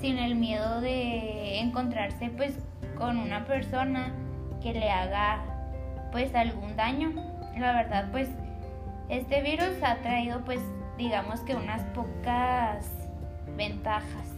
sin 0.00 0.18
el 0.18 0.34
miedo 0.34 0.80
de 0.80 1.60
encontrarse 1.60 2.30
pues 2.30 2.54
con 2.96 3.16
una 3.16 3.44
persona 3.46 4.12
que 4.62 4.72
le 4.72 4.90
haga 4.90 5.44
pues 6.12 6.34
algún 6.34 6.76
daño. 6.76 7.12
La 7.58 7.72
verdad 7.72 8.08
pues 8.12 8.28
este 9.08 9.42
virus 9.42 9.82
ha 9.82 9.96
traído 9.96 10.44
pues 10.44 10.60
digamos 10.98 11.40
que 11.40 11.54
unas 11.54 11.82
pocas 11.94 12.90
ventajas. 13.56 14.28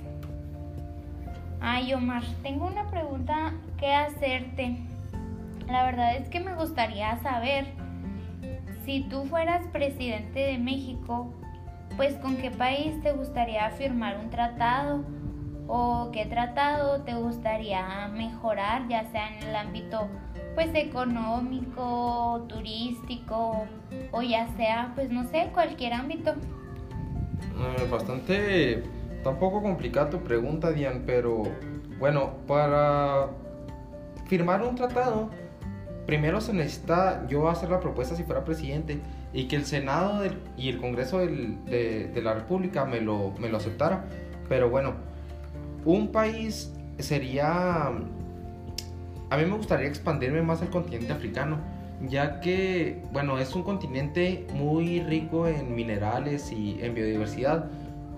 Ay, 1.60 1.94
Omar, 1.94 2.22
tengo 2.42 2.66
una 2.66 2.90
pregunta 2.90 3.54
que 3.78 3.92
hacerte. 3.92 4.76
La 5.68 5.84
verdad 5.84 6.16
es 6.16 6.28
que 6.28 6.40
me 6.40 6.54
gustaría 6.54 7.16
saber 7.22 7.66
si 8.84 9.00
tú 9.02 9.24
fueras 9.24 9.66
presidente 9.68 10.40
de 10.40 10.58
México, 10.58 11.32
pues 11.96 12.14
con 12.16 12.36
qué 12.36 12.50
país 12.50 13.00
te 13.02 13.12
gustaría 13.12 13.70
firmar 13.70 14.18
un 14.18 14.30
tratado 14.30 15.04
o 15.66 16.10
qué 16.12 16.26
tratado 16.26 17.02
te 17.02 17.14
gustaría 17.14 18.08
mejorar, 18.08 18.86
ya 18.88 19.10
sea 19.10 19.36
en 19.36 19.48
el 19.48 19.56
ámbito 19.56 20.08
pues 20.54 20.68
económico, 20.74 22.44
turístico 22.48 23.66
o 24.12 24.22
ya 24.22 24.48
sea 24.56 24.92
pues 24.94 25.10
no 25.10 25.24
sé, 25.24 25.50
cualquier 25.52 25.94
ámbito. 25.94 26.32
Eh, 26.32 27.88
bastante, 27.90 28.82
tampoco 29.22 29.62
complicada 29.62 30.10
tu 30.10 30.18
pregunta, 30.20 30.70
Dian, 30.70 31.04
pero 31.06 31.44
bueno, 31.98 32.34
para 32.46 33.28
firmar 34.26 34.62
un 34.62 34.74
tratado, 34.74 35.30
primero 36.06 36.40
se 36.40 36.52
necesita 36.52 37.26
yo 37.28 37.48
hacer 37.48 37.70
la 37.70 37.80
propuesta 37.80 38.16
si 38.16 38.24
fuera 38.24 38.44
presidente 38.44 38.98
y 39.32 39.44
que 39.48 39.56
el 39.56 39.64
Senado 39.64 40.24
y 40.56 40.68
el 40.68 40.78
Congreso 40.78 41.18
de, 41.18 42.20
la 42.22 42.34
República 42.34 42.84
me 42.84 43.00
lo, 43.00 43.32
me 43.38 43.48
lo 43.48 43.56
aceptara. 43.56 44.04
Pero 44.48 44.70
bueno, 44.70 44.94
un 45.84 46.12
país 46.12 46.72
sería... 46.98 47.86
A 49.30 49.36
mí 49.36 49.44
me 49.46 49.56
gustaría 49.56 49.88
expandirme 49.88 50.42
más 50.42 50.62
al 50.62 50.70
continente 50.70 51.12
africano 51.12 51.58
ya 52.08 52.40
que, 52.40 53.02
bueno, 53.12 53.38
es 53.38 53.54
un 53.54 53.62
continente 53.62 54.46
muy 54.54 55.00
rico 55.00 55.46
en 55.46 55.74
minerales 55.74 56.52
y 56.52 56.78
en 56.80 56.94
biodiversidad. 56.94 57.70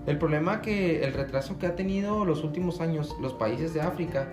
El 0.05 0.17
problema 0.17 0.61
que 0.61 1.03
el 1.03 1.13
retraso 1.13 1.57
que 1.57 1.67
ha 1.67 1.75
tenido 1.75 2.25
los 2.25 2.43
últimos 2.43 2.81
años 2.81 3.15
los 3.21 3.33
países 3.33 3.73
de 3.73 3.81
África, 3.81 4.29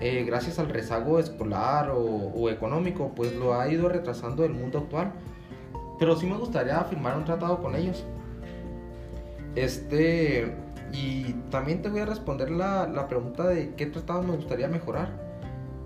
eh, 0.00 0.24
gracias 0.24 0.58
al 0.58 0.68
rezago 0.68 1.18
escolar 1.18 1.90
o, 1.90 2.00
o, 2.00 2.50
económico, 2.50 3.12
pues 3.14 3.34
lo 3.34 3.58
ha 3.58 3.68
ido 3.68 3.88
retrasando 3.88 4.44
el 4.44 4.52
mundo 4.52 4.78
actual. 4.78 5.12
Pero 5.98 6.16
sí 6.16 6.26
me 6.26 6.36
gustaría 6.36 6.78
firmar 6.84 7.16
un 7.16 7.24
tratado 7.24 7.60
con 7.60 7.74
ellos. 7.74 8.04
Este, 9.56 10.54
y 10.92 11.32
también 11.50 11.82
te 11.82 11.88
voy 11.88 12.00
a 12.00 12.06
responder 12.06 12.50
la, 12.50 12.86
la 12.86 13.08
pregunta 13.08 13.48
de 13.48 13.74
qué 13.74 13.86
tratado 13.86 14.22
me 14.22 14.36
gustaría 14.36 14.68
mejorar. 14.68 15.10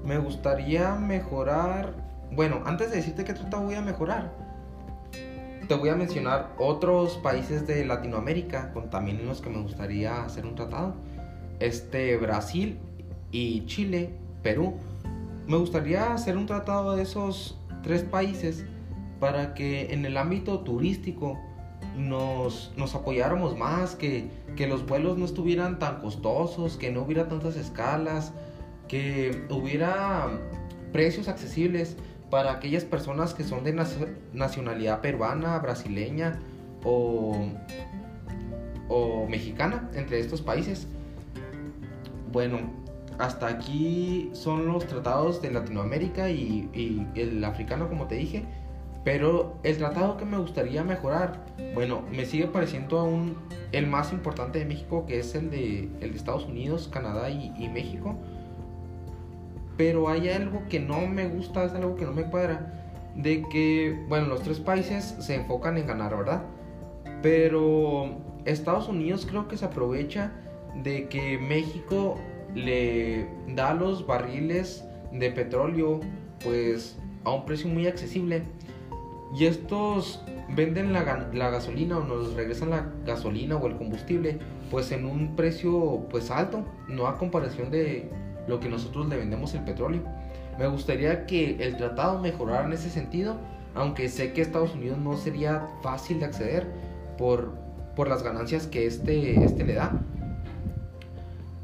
Me 0.05 0.19
gustaría 0.19 0.95
mejorar 0.97 1.95
bueno, 2.35 2.63
antes 2.65 2.91
de 2.91 2.97
decirte 2.97 3.25
qué 3.25 3.35
tratado 3.35 3.65
voy 3.65 3.75
a 3.75 3.83
mejorar, 3.83 4.33
te 5.69 5.75
voy 5.75 5.91
a 5.91 5.95
mencionar 5.95 6.55
otros 6.59 7.19
países 7.19 7.67
de 7.67 7.85
Latinoamérica 7.85 8.73
con 8.73 8.89
también 8.89 9.27
los 9.27 9.43
que 9.43 9.51
me 9.51 9.61
gustaría 9.61 10.25
hacer 10.25 10.47
un 10.47 10.55
tratado. 10.55 10.95
Este, 11.61 12.17
Brasil 12.17 12.81
y 13.33 13.67
Chile, 13.67 14.11
Perú. 14.43 14.75
Me 15.49 15.57
gustaría 15.57 16.13
hacer 16.13 16.37
un 16.37 16.47
tratado 16.47 16.95
de 16.95 17.03
esos 17.03 17.59
tres 17.83 18.03
países 18.03 18.65
para 19.19 19.55
que 19.55 19.93
en 19.93 20.05
el 20.05 20.17
ámbito 20.17 20.61
turístico 20.61 21.41
nos, 21.97 22.73
nos 22.77 22.95
apoyáramos 22.95 23.57
más, 23.57 23.97
que, 23.97 24.31
que 24.57 24.67
los 24.67 24.87
vuelos 24.87 25.19
no 25.19 25.25
estuvieran 25.25 25.79
tan 25.79 26.01
costosos, 26.01 26.77
que 26.77 26.93
no 26.93 27.03
hubiera 27.03 27.29
tantas 27.29 27.57
escalas, 27.57 28.33
que 28.89 29.47
hubiera 29.51 30.29
precios 30.93 31.29
accesibles 31.29 31.97
para 32.31 32.53
aquellas 32.53 32.85
personas 32.85 33.35
que 33.35 33.45
son 33.45 33.63
de 33.65 33.75
nacionalidad 34.33 35.01
peruana, 35.01 35.59
brasileña 35.59 36.41
o, 36.85 37.49
mexicana, 39.29 39.91
entre 39.95 40.21
estos 40.21 40.41
países. 40.41 40.87
Bueno, 42.33 42.59
hasta 43.23 43.49
aquí 43.49 44.31
son 44.33 44.67
los 44.67 44.87
tratados 44.87 45.41
de 45.43 45.51
Latinoamérica 45.51 46.31
y, 46.31 47.09
el 47.15 47.45
africano, 47.45 47.89
como 47.89 48.07
te 48.07 48.17
dije. 48.17 48.45
Pero 49.05 49.57
el 49.65 49.79
tratado 49.79 50.17
que 50.17 50.25
me 50.25 50.39
gustaría 50.39 50.85
mejorar, 50.85 51.45
bueno, 51.75 52.03
me 52.13 52.25
sigue 52.25 52.47
pareciendo 52.47 53.01
aún 53.01 53.37
el 53.73 53.87
más 53.87 54.13
importante 54.13 54.61
de 54.61 54.65
México, 54.65 55.07
que 55.07 55.19
es 55.19 55.35
el 55.35 55.51
de, 55.51 55.91
el 56.01 56.13
de 56.13 56.17
Estados 56.17 56.47
Unidos, 56.47 56.89
Canadá 56.93 57.29
y 57.31 57.69
México 57.69 58.17
pero 59.77 60.09
hay 60.09 60.29
algo 60.29 60.63
que 60.69 60.81
no 60.81 61.07
me 61.07 61.27
gusta, 61.27 61.65
es 61.65 61.73
algo 61.73 61.97
que 61.97 62.05
no 62.05 62.13
me 62.13 62.25
cuadra, 62.25 62.73
de 63.17 63.43
que, 63.51 64.05
bueno, 64.09 64.27
los 64.27 64.43
tres 64.43 64.61
países 64.61 65.17
se 65.19 65.35
enfocan 65.35 65.77
en 65.77 65.87
ganar, 65.87 66.17
¿verdad? 66.17 66.43
Pero 67.23 68.17
Estados 68.45 68.89
Unidos 68.89 69.27
creo 69.29 69.49
que 69.49 69.57
se 69.57 69.65
aprovecha 69.65 70.33
de 70.83 71.09
que 71.09 71.39
México 71.39 72.17
le 72.55 73.27
da 73.55 73.75
los 73.75 74.07
barriles 74.07 74.85
de 75.13 75.31
petróleo 75.31 76.01
pues 76.43 76.97
a 77.25 77.31
un 77.33 77.45
precio 77.45 77.69
muy 77.69 77.87
accesible 77.87 78.43
y 79.35 79.47
estos 79.47 80.23
venden 80.55 80.93
la, 80.93 81.03
gasolina 81.03 81.99
o 81.99 82.05
nos 82.05 82.35
regresan 82.35 82.71
la 82.71 82.87
gasolina 83.07 83.57
o 83.57 83.67
el 83.67 83.77
combustible 83.77 84.39
pues 84.71 84.93
en 84.93 85.07
un 85.07 85.35
precio 85.37 86.07
pues 86.11 86.31
alto 86.31 86.65
no 86.89 87.07
a 87.07 87.17
comparación 87.17 87.71
de 87.71 88.11
lo 88.47 88.61
que 88.61 88.69
nosotros 88.69 89.09
le 89.09 89.17
vendemos 89.17 89.55
el 89.55 89.65
petróleo. 89.65 90.03
Me 90.59 90.67
gustaría 90.67 91.27
que 91.27 91.57
el 91.65 91.77
tratado 91.77 92.19
mejorara 92.19 92.67
en 92.67 92.73
ese 92.73 92.91
sentido, 92.91 93.37
aunque 93.75 94.09
sé 94.09 94.33
que 94.33 94.43
Estados 94.43 94.75
Unidos 94.75 94.99
no 94.99 95.17
sería 95.17 95.69
fácil 95.83 96.21
de 96.21 96.27
acceder 96.27 96.67
por, 97.17 97.53
por 97.97 98.09
las 98.09 98.23
ganancias 98.23 98.67
que 98.67 98.87
este, 98.87 99.43
este 99.45 99.65
le 99.65 99.75
da. 99.75 99.99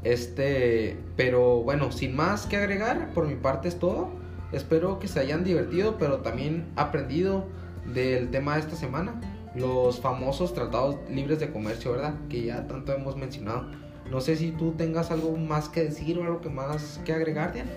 Este, 0.03 0.97
pero 1.17 1.61
bueno, 1.61 1.91
sin 1.91 2.15
más 2.15 2.45
que 2.45 2.57
agregar, 2.57 3.11
por 3.13 3.27
mi 3.27 3.35
parte 3.35 3.67
es 3.67 3.79
todo. 3.79 4.09
Espero 4.51 4.99
que 4.99 5.07
se 5.07 5.19
hayan 5.19 5.43
divertido, 5.43 5.97
pero 5.97 6.19
también 6.19 6.71
aprendido 6.75 7.45
del 7.93 8.31
tema 8.31 8.55
de 8.55 8.61
esta 8.61 8.75
semana, 8.75 9.19
los 9.55 9.99
famosos 9.99 10.53
tratados 10.53 10.97
libres 11.09 11.39
de 11.39 11.51
comercio, 11.51 11.91
¿verdad? 11.91 12.15
Que 12.29 12.45
ya 12.45 12.67
tanto 12.67 12.93
hemos 12.93 13.15
mencionado. 13.15 13.69
No 14.09 14.21
sé 14.21 14.35
si 14.35 14.51
tú 14.51 14.71
tengas 14.71 15.11
algo 15.11 15.35
más 15.37 15.69
que 15.69 15.83
decir 15.83 16.17
o 16.17 16.23
algo 16.23 16.41
que 16.41 16.49
más 16.49 16.99
que 17.05 17.13
agregar, 17.13 17.53
Diana. 17.53 17.71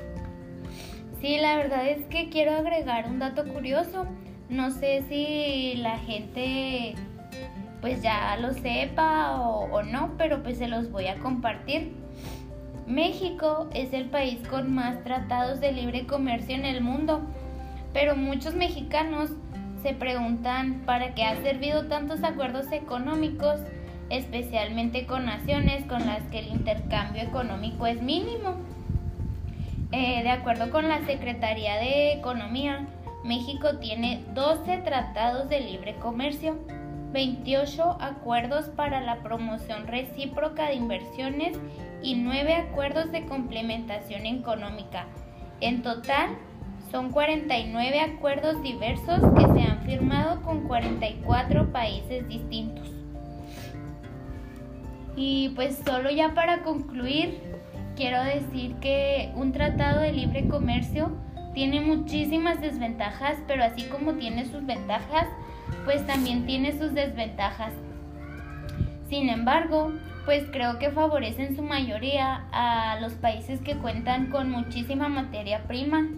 Sí, 1.20 1.38
la 1.38 1.56
verdad 1.56 1.88
es 1.88 2.04
que 2.06 2.30
quiero 2.30 2.52
agregar 2.52 3.08
un 3.08 3.18
dato 3.18 3.46
curioso. 3.46 4.06
No 4.48 4.70
sé 4.70 5.04
si 5.08 5.74
la 5.76 5.98
gente 5.98 6.94
pues 7.80 8.00
ya 8.00 8.37
lo 8.37 8.52
sepa 8.54 9.40
o, 9.40 9.64
o 9.72 9.82
no, 9.82 10.14
pero 10.16 10.42
pues 10.42 10.58
se 10.58 10.68
los 10.68 10.90
voy 10.90 11.08
a 11.08 11.18
compartir. 11.18 12.02
México 12.87 13.68
es 13.75 13.92
el 13.92 14.07
país 14.07 14.40
con 14.49 14.75
más 14.75 15.03
tratados 15.05 15.61
de 15.61 15.73
libre 15.73 16.07
comercio 16.07 16.55
en 16.55 16.64
el 16.64 16.81
mundo, 16.81 17.23
pero 17.92 18.16
muchos 18.16 18.55
mexicanos 18.55 19.31
se 19.83 19.95
preguntan 19.95 20.83
para 20.85 21.14
qué 21.14 21.25
ha 21.25 21.40
servido 21.42 21.87
tantos 21.87 22.23
acuerdos 22.23 22.71
económicos 22.73 23.61
especialmente 24.11 25.07
con 25.07 25.25
naciones 25.25 25.85
con 25.87 26.07
las 26.07 26.23
que 26.25 26.40
el 26.40 26.49
intercambio 26.49 27.23
económico 27.23 27.87
es 27.87 28.03
mínimo. 28.03 28.57
Eh, 29.90 30.23
de 30.23 30.31
acuerdo 30.31 30.71
con 30.71 30.88
la 30.88 31.05
Secretaría 31.07 31.77
de 31.77 32.12
Economía, 32.12 32.87
México 33.25 33.79
tiene 33.79 34.23
12 34.35 34.79
tratados 34.79 35.49
de 35.49 35.61
libre 35.61 35.95
comercio, 35.97 36.59
28 37.12 37.99
acuerdos 38.01 38.66
para 38.66 39.01
la 39.01 39.23
promoción 39.23 39.87
recíproca 39.87 40.68
de 40.68 40.75
inversiones 40.75 41.59
y 42.03 42.17
9 42.17 42.55
acuerdos 42.55 43.12
de 43.12 43.25
complementación 43.27 44.27
económica. 44.27 45.07
En 45.61 45.83
total, 45.83 46.37
son 46.91 47.11
49 47.11 48.01
acuerdos 48.01 48.62
diversos 48.62 49.21
que 49.35 49.47
se 49.55 49.69
han 49.69 49.81
firmado 49.83 50.43
con 50.43 50.67
44 50.69 51.73
países 51.73 52.29
distintos. 52.29 52.91
Y 55.17 55.51
pues 55.51 55.81
solo 55.85 56.11
ya 56.11 56.35
para 56.35 56.62
concluir, 56.62 57.41
quiero 57.97 58.23
decir 58.23 58.75
que 58.77 59.31
un 59.37 59.53
tratado 59.53 60.01
de 60.01 60.12
libre 60.12 60.49
comercio 60.49 61.12
tiene 61.55 61.81
muchísimas 61.81 62.61
desventajas, 62.61 63.38
pero 63.47 63.62
así 63.62 63.85
como 63.85 64.15
tiene 64.15 64.47
sus 64.47 64.65
ventajas, 64.65 65.29
pues 65.85 66.07
también 66.07 66.47
tiene 66.47 66.73
sus 66.73 66.95
desventajas. 66.95 67.73
Sin 69.09 69.29
embargo, 69.29 69.93
pues 70.24 70.44
creo 70.52 70.78
que 70.78 70.90
favorece 70.90 71.44
en 71.44 71.56
su 71.56 71.62
mayoría 71.62 72.46
a 72.52 72.98
los 73.00 73.14
países 73.14 73.61
que 73.61 73.76
cuentan 73.76 74.30
con 74.30 74.50
muchísima 74.50 75.08
materia 75.08 75.64
prima. 75.64 76.08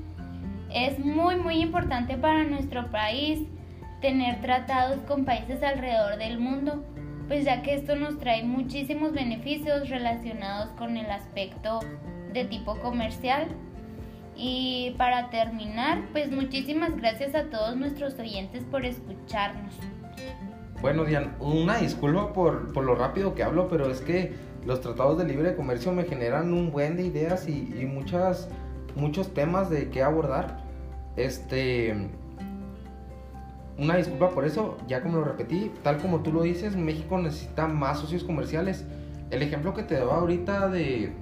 Es 0.73 0.99
muy 0.99 1.37
muy 1.37 1.63
importante 1.63 2.17
para 2.17 2.45
nuestro 2.45 2.91
país 2.91 3.41
tener 4.01 4.41
tratados 4.41 4.99
con 5.07 5.25
países 5.25 5.63
alrededor 5.63 6.19
del 6.19 6.39
mundo 6.39 6.85
pues 7.29 7.45
ya 7.45 7.63
que 7.63 7.75
esto 7.75 7.97
nos 7.97 8.19
trae 8.19 8.45
muchísimos 8.45 9.13
beneficios 9.13 9.89
relacionados 9.89 10.71
con 10.77 10.97
el 10.97 11.11
aspecto 11.11 11.81
de 12.33 12.45
tipo 12.45 12.79
comercial. 12.81 13.49
Y 14.37 14.95
para 14.99 15.31
terminar, 15.31 16.03
pues 16.13 16.31
muchísimas 16.31 16.97
gracias 16.97 17.35
a 17.35 17.45
todos 17.45 17.77
nuestros 17.77 18.19
oyentes 18.19 18.65
por 18.65 18.85
escucharnos. 18.85 19.75
Bueno, 20.81 21.05
Dian, 21.05 21.35
una 21.41 21.79
disculpa 21.79 22.33
por, 22.33 22.73
por 22.73 22.85
lo 22.85 22.95
rápido 22.95 23.35
que 23.35 23.43
hablo, 23.43 23.69
pero 23.69 23.91
es 23.91 24.01
que 24.01 24.35
los 24.67 24.81
tratados 24.81 25.19
de 25.19 25.25
libre 25.25 25.57
comercio 25.57 25.93
me 25.93 26.05
generan 26.05 26.53
un 26.53 26.71
buen 26.71 26.97
de 26.97 27.05
ideas 27.05 27.49
y, 27.49 27.75
y 27.79 27.87
muchas, 27.87 28.49
muchos 28.97 29.33
temas 29.33 29.71
de 29.71 29.91
qué 29.91 30.03
abordar. 30.03 30.63
Este, 31.17 32.11
una 33.77 33.97
disculpa 33.97 34.31
por 34.31 34.45
eso, 34.45 34.77
ya 34.87 35.03
como 35.03 35.19
lo 35.19 35.25
repetí, 35.25 35.73
tal 35.83 35.99
como 35.99 36.21
tú 36.21 36.33
lo 36.33 36.43
dices, 36.43 36.77
México 36.77 37.19
necesita 37.19 37.67
más 37.67 37.99
socios 37.99 38.23
comerciales. 38.23 38.85
El 39.31 39.43
ejemplo 39.43 39.75
que 39.75 39.83
te 39.83 39.97
daba 39.97 40.19
ahorita 40.19 40.69
de, 40.69 41.13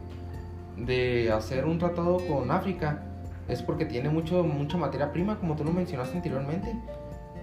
de 0.76 1.32
hacer 1.32 1.64
un 1.64 1.78
tratado 1.78 2.18
con 2.26 2.50
África 2.50 3.04
es 3.48 3.62
porque 3.62 3.84
tiene 3.84 4.08
mucho, 4.08 4.44
mucha 4.44 4.76
materia 4.76 5.12
prima, 5.12 5.38
como 5.38 5.56
tú 5.56 5.64
lo 5.64 5.72
mencionaste 5.72 6.16
anteriormente. 6.16 6.74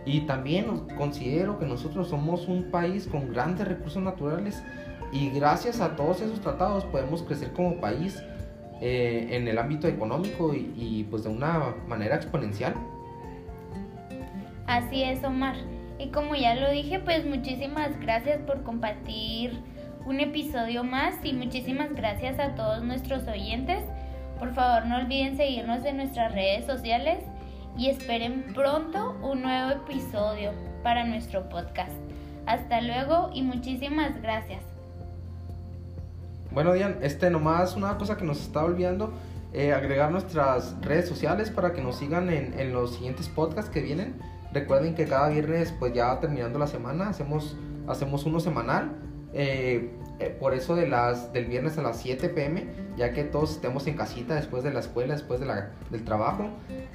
Y 0.06 0.22
también 0.22 0.88
considero 0.98 1.60
que 1.60 1.66
nosotros 1.66 2.10
somos 2.10 2.48
un 2.48 2.72
país 2.72 3.08
con 3.08 3.32
grandes 3.32 3.68
recursos 3.68 4.02
naturales 4.02 4.64
y 5.12 5.30
gracias 5.30 5.82
a 5.82 5.96
todos 5.96 6.22
esos 6.22 6.40
tratados 6.40 6.86
podemos 6.86 7.24
crecer 7.24 7.52
como 7.54 7.80
país 7.80 8.24
eh, 8.82 9.28
en 9.32 9.48
el 9.48 9.58
ámbito 9.58 9.88
económico 9.88 10.54
y, 10.54 10.74
y 10.78 11.08
pues 11.10 11.24
de 11.24 11.30
una 11.30 11.76
manera 11.88 12.16
exponencial. 12.16 12.74
Así 14.68 15.04
es, 15.04 15.24
Omar. 15.24 15.56
Y 15.98 16.10
como 16.10 16.36
ya 16.36 16.56
lo 16.56 16.72
dije, 16.72 17.00
pues 17.00 17.26
muchísimas 17.26 18.00
gracias 18.00 18.40
por 18.42 18.64
compartir 18.64 19.60
un 20.06 20.22
episodio 20.22 20.84
más 20.84 21.16
y 21.24 21.34
muchísimas 21.34 21.94
gracias 21.94 22.40
a 22.40 22.56
todos 22.56 22.84
nuestros 22.84 23.28
oyentes. 23.28 23.84
Por 24.40 24.54
favor, 24.54 24.86
no 24.88 24.98
olviden 24.98 25.36
seguirnos 25.36 25.84
en 25.86 25.98
nuestras 25.98 26.34
redes 26.34 26.66
sociales 26.66 27.24
y 27.80 27.90
esperen 27.90 28.44
pronto 28.54 29.18
un 29.22 29.42
nuevo 29.42 29.72
episodio 29.72 30.52
para 30.84 31.06
nuestro 31.06 31.48
podcast. 31.48 31.94
Hasta 32.46 32.82
luego 32.82 33.30
y 33.34 33.42
muchísimas 33.42 34.22
gracias. 34.22 34.62
Bueno, 36.52 36.74
Dian, 36.74 36.98
este 37.02 37.30
nomás 37.30 37.78
una 37.78 37.98
cosa 37.98 38.18
que 38.18 38.26
nos 38.26 38.42
está 38.42 38.66
olvidando, 38.66 39.14
eh, 39.54 39.72
agregar 39.72 40.12
nuestras 40.12 40.76
redes 40.82 41.08
sociales 41.08 41.52
para 41.52 41.72
que 41.72 41.82
nos 41.82 41.96
sigan 41.96 42.30
en, 42.30 42.74
los 42.74 42.96
siguientes 42.96 43.30
podcasts 43.30 43.72
que 43.72 43.82
vienen. 43.82 44.20
Recuerden 44.52 44.94
que 44.94 45.06
cada 45.06 45.30
viernes, 45.30 45.74
pues 45.80 45.94
ya 45.94 46.20
terminando 46.20 46.60
la 46.60 46.68
semana, 46.68 47.08
hacemos, 47.08 47.56
hacemos 47.88 48.26
uno 48.26 48.42
semanal. 48.42 48.92
Eh, 49.32 49.90
eh, 50.20 50.36
por 50.38 50.54
eso 50.54 50.76
de 50.76 50.88
las, 50.88 51.32
del 51.32 51.46
viernes 51.46 51.78
a 51.78 51.82
las 51.82 52.02
7 52.02 52.30
pm, 52.30 52.68
ya 52.98 53.14
que 53.14 53.24
todos 53.24 53.52
estemos 53.52 53.88
en 53.88 53.96
casita 53.96 54.36
después 54.36 54.64
de 54.64 54.72
la 54.72 54.82
escuela, 54.82 55.14
después 55.14 55.40
de 55.40 55.46
la, 55.46 55.72
del 55.90 56.04
trabajo. 56.04 56.50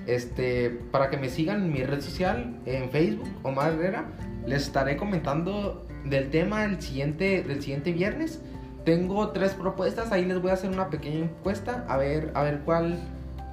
Este, 0.06 0.70
para 0.90 1.08
que 1.08 1.16
me 1.16 1.30
sigan 1.30 1.62
en 1.62 1.72
mi 1.72 1.82
red 1.84 2.02
social, 2.02 2.60
en 2.66 2.90
Facebook, 2.90 3.28
Omar 3.42 3.72
Herrera, 3.72 4.04
les 4.46 4.64
estaré 4.64 4.98
comentando 4.98 5.86
del 6.04 6.30
tema 6.30 6.62
del 6.62 6.82
siguiente, 6.82 7.42
del 7.42 7.62
siguiente 7.62 7.92
viernes. 7.92 8.40
Tengo 8.84 9.30
tres 9.30 9.54
propuestas, 9.54 10.12
ahí 10.12 10.26
les 10.26 10.42
voy 10.42 10.50
a 10.50 10.54
hacer 10.54 10.70
una 10.70 10.90
pequeña 10.90 11.20
encuesta 11.20 11.86
a 11.88 11.96
ver, 11.96 12.30
a 12.34 12.42
ver 12.42 12.60
cuál, 12.66 12.98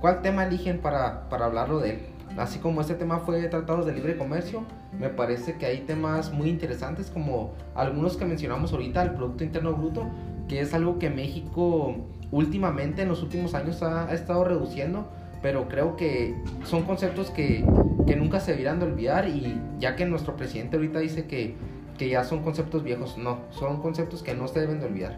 cuál 0.02 0.22
tema 0.22 0.44
eligen 0.46 0.80
para, 0.80 1.30
para 1.30 1.46
hablarlo 1.46 1.80
de 1.80 1.92
él. 1.92 2.00
Así 2.38 2.60
como 2.60 2.82
este 2.82 2.96
tema 2.96 3.20
fue 3.20 3.42
tratados 3.48 3.86
de 3.86 3.94
libre 3.94 4.18
comercio, 4.18 4.64
me 4.98 5.10
parece 5.10 5.56
que 5.58 5.66
hay 5.66 5.80
temas 5.80 6.32
muy 6.32 6.50
interesantes 6.50 7.10
como 7.10 7.52
algunos 7.76 8.18
que 8.18 8.26
mencionamos 8.26 8.72
ahorita, 8.72 9.04
el 9.04 9.12
Producto 9.12 9.44
Interno 9.44 9.74
Bruto, 9.74 10.08
que 10.48 10.62
es 10.62 10.74
algo 10.74 10.98
que 10.98 11.10
México 11.10 11.96
últimamente 12.32 13.02
en 13.02 13.10
los 13.10 13.22
últimos 13.22 13.54
años 13.54 13.84
ha, 13.84 14.08
ha 14.08 14.14
estado 14.14 14.44
reduciendo, 14.44 15.10
pero 15.42 15.68
creo 15.68 15.96
que 15.96 16.36
son 16.64 16.84
conceptos 16.84 17.30
que, 17.32 17.66
que, 18.08 18.16
nunca 18.16 18.40
se 18.40 18.52
deberían 18.52 18.80
de 18.80 18.86
olvidar 18.86 19.28
y 19.28 19.60
ya 19.80 19.96
que 19.96 20.06
nuestro 20.06 20.36
presidente 20.38 20.78
ahorita 20.78 21.00
dice 21.00 21.26
que 21.26 21.56
que 22.02 22.10
ya 22.10 22.24
son 22.24 22.42
conceptos 22.42 22.82
viejos, 22.82 23.16
no, 23.20 23.42
son 23.52 23.80
conceptos 23.80 24.24
que 24.24 24.34
no 24.34 24.48
se 24.48 24.60
deben 24.60 24.80
de 24.80 24.88
olvidar. 24.88 25.18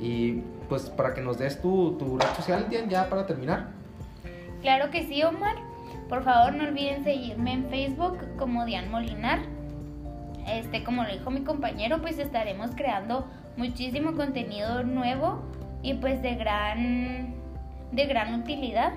Y 0.00 0.40
pues 0.66 0.88
para 0.88 1.12
que 1.12 1.20
nos 1.20 1.36
des 1.36 1.60
tu, 1.60 1.92
tu 1.98 2.16
red 2.16 2.28
social, 2.34 2.66
Dian, 2.70 2.88
ya 2.88 3.10
para 3.10 3.26
terminar. 3.26 3.68
Claro 4.62 4.90
que 4.90 5.06
sí, 5.06 5.22
Omar. 5.22 5.56
Por 6.08 6.22
favor, 6.22 6.54
no 6.54 6.64
olviden 6.64 7.04
seguirme 7.04 7.52
en 7.52 7.68
Facebook 7.68 8.18
como 8.38 8.64
Dian 8.64 8.90
Molinar. 8.90 9.40
Este, 10.46 10.84
como 10.84 11.02
lo 11.02 11.12
dijo 11.12 11.30
mi 11.30 11.40
compañero, 11.40 12.00
pues 12.00 12.18
estaremos 12.18 12.70
creando 12.76 13.26
muchísimo 13.56 14.14
contenido 14.14 14.84
nuevo 14.84 15.42
y 15.82 15.94
pues 15.94 16.22
de 16.22 16.36
gran 16.36 17.34
de 17.92 18.06
gran 18.06 18.40
utilidad. 18.40 18.92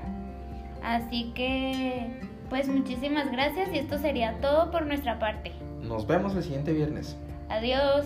Así 0.83 1.31
que 1.33 2.21
pues 2.49 2.67
muchísimas 2.67 3.31
gracias 3.31 3.69
y 3.73 3.79
esto 3.79 3.97
sería 3.97 4.39
todo 4.41 4.71
por 4.71 4.85
nuestra 4.85 5.19
parte. 5.19 5.51
Nos 5.81 6.05
vemos 6.05 6.35
el 6.35 6.43
siguiente 6.43 6.73
viernes. 6.73 7.17
Adiós. 7.49 8.05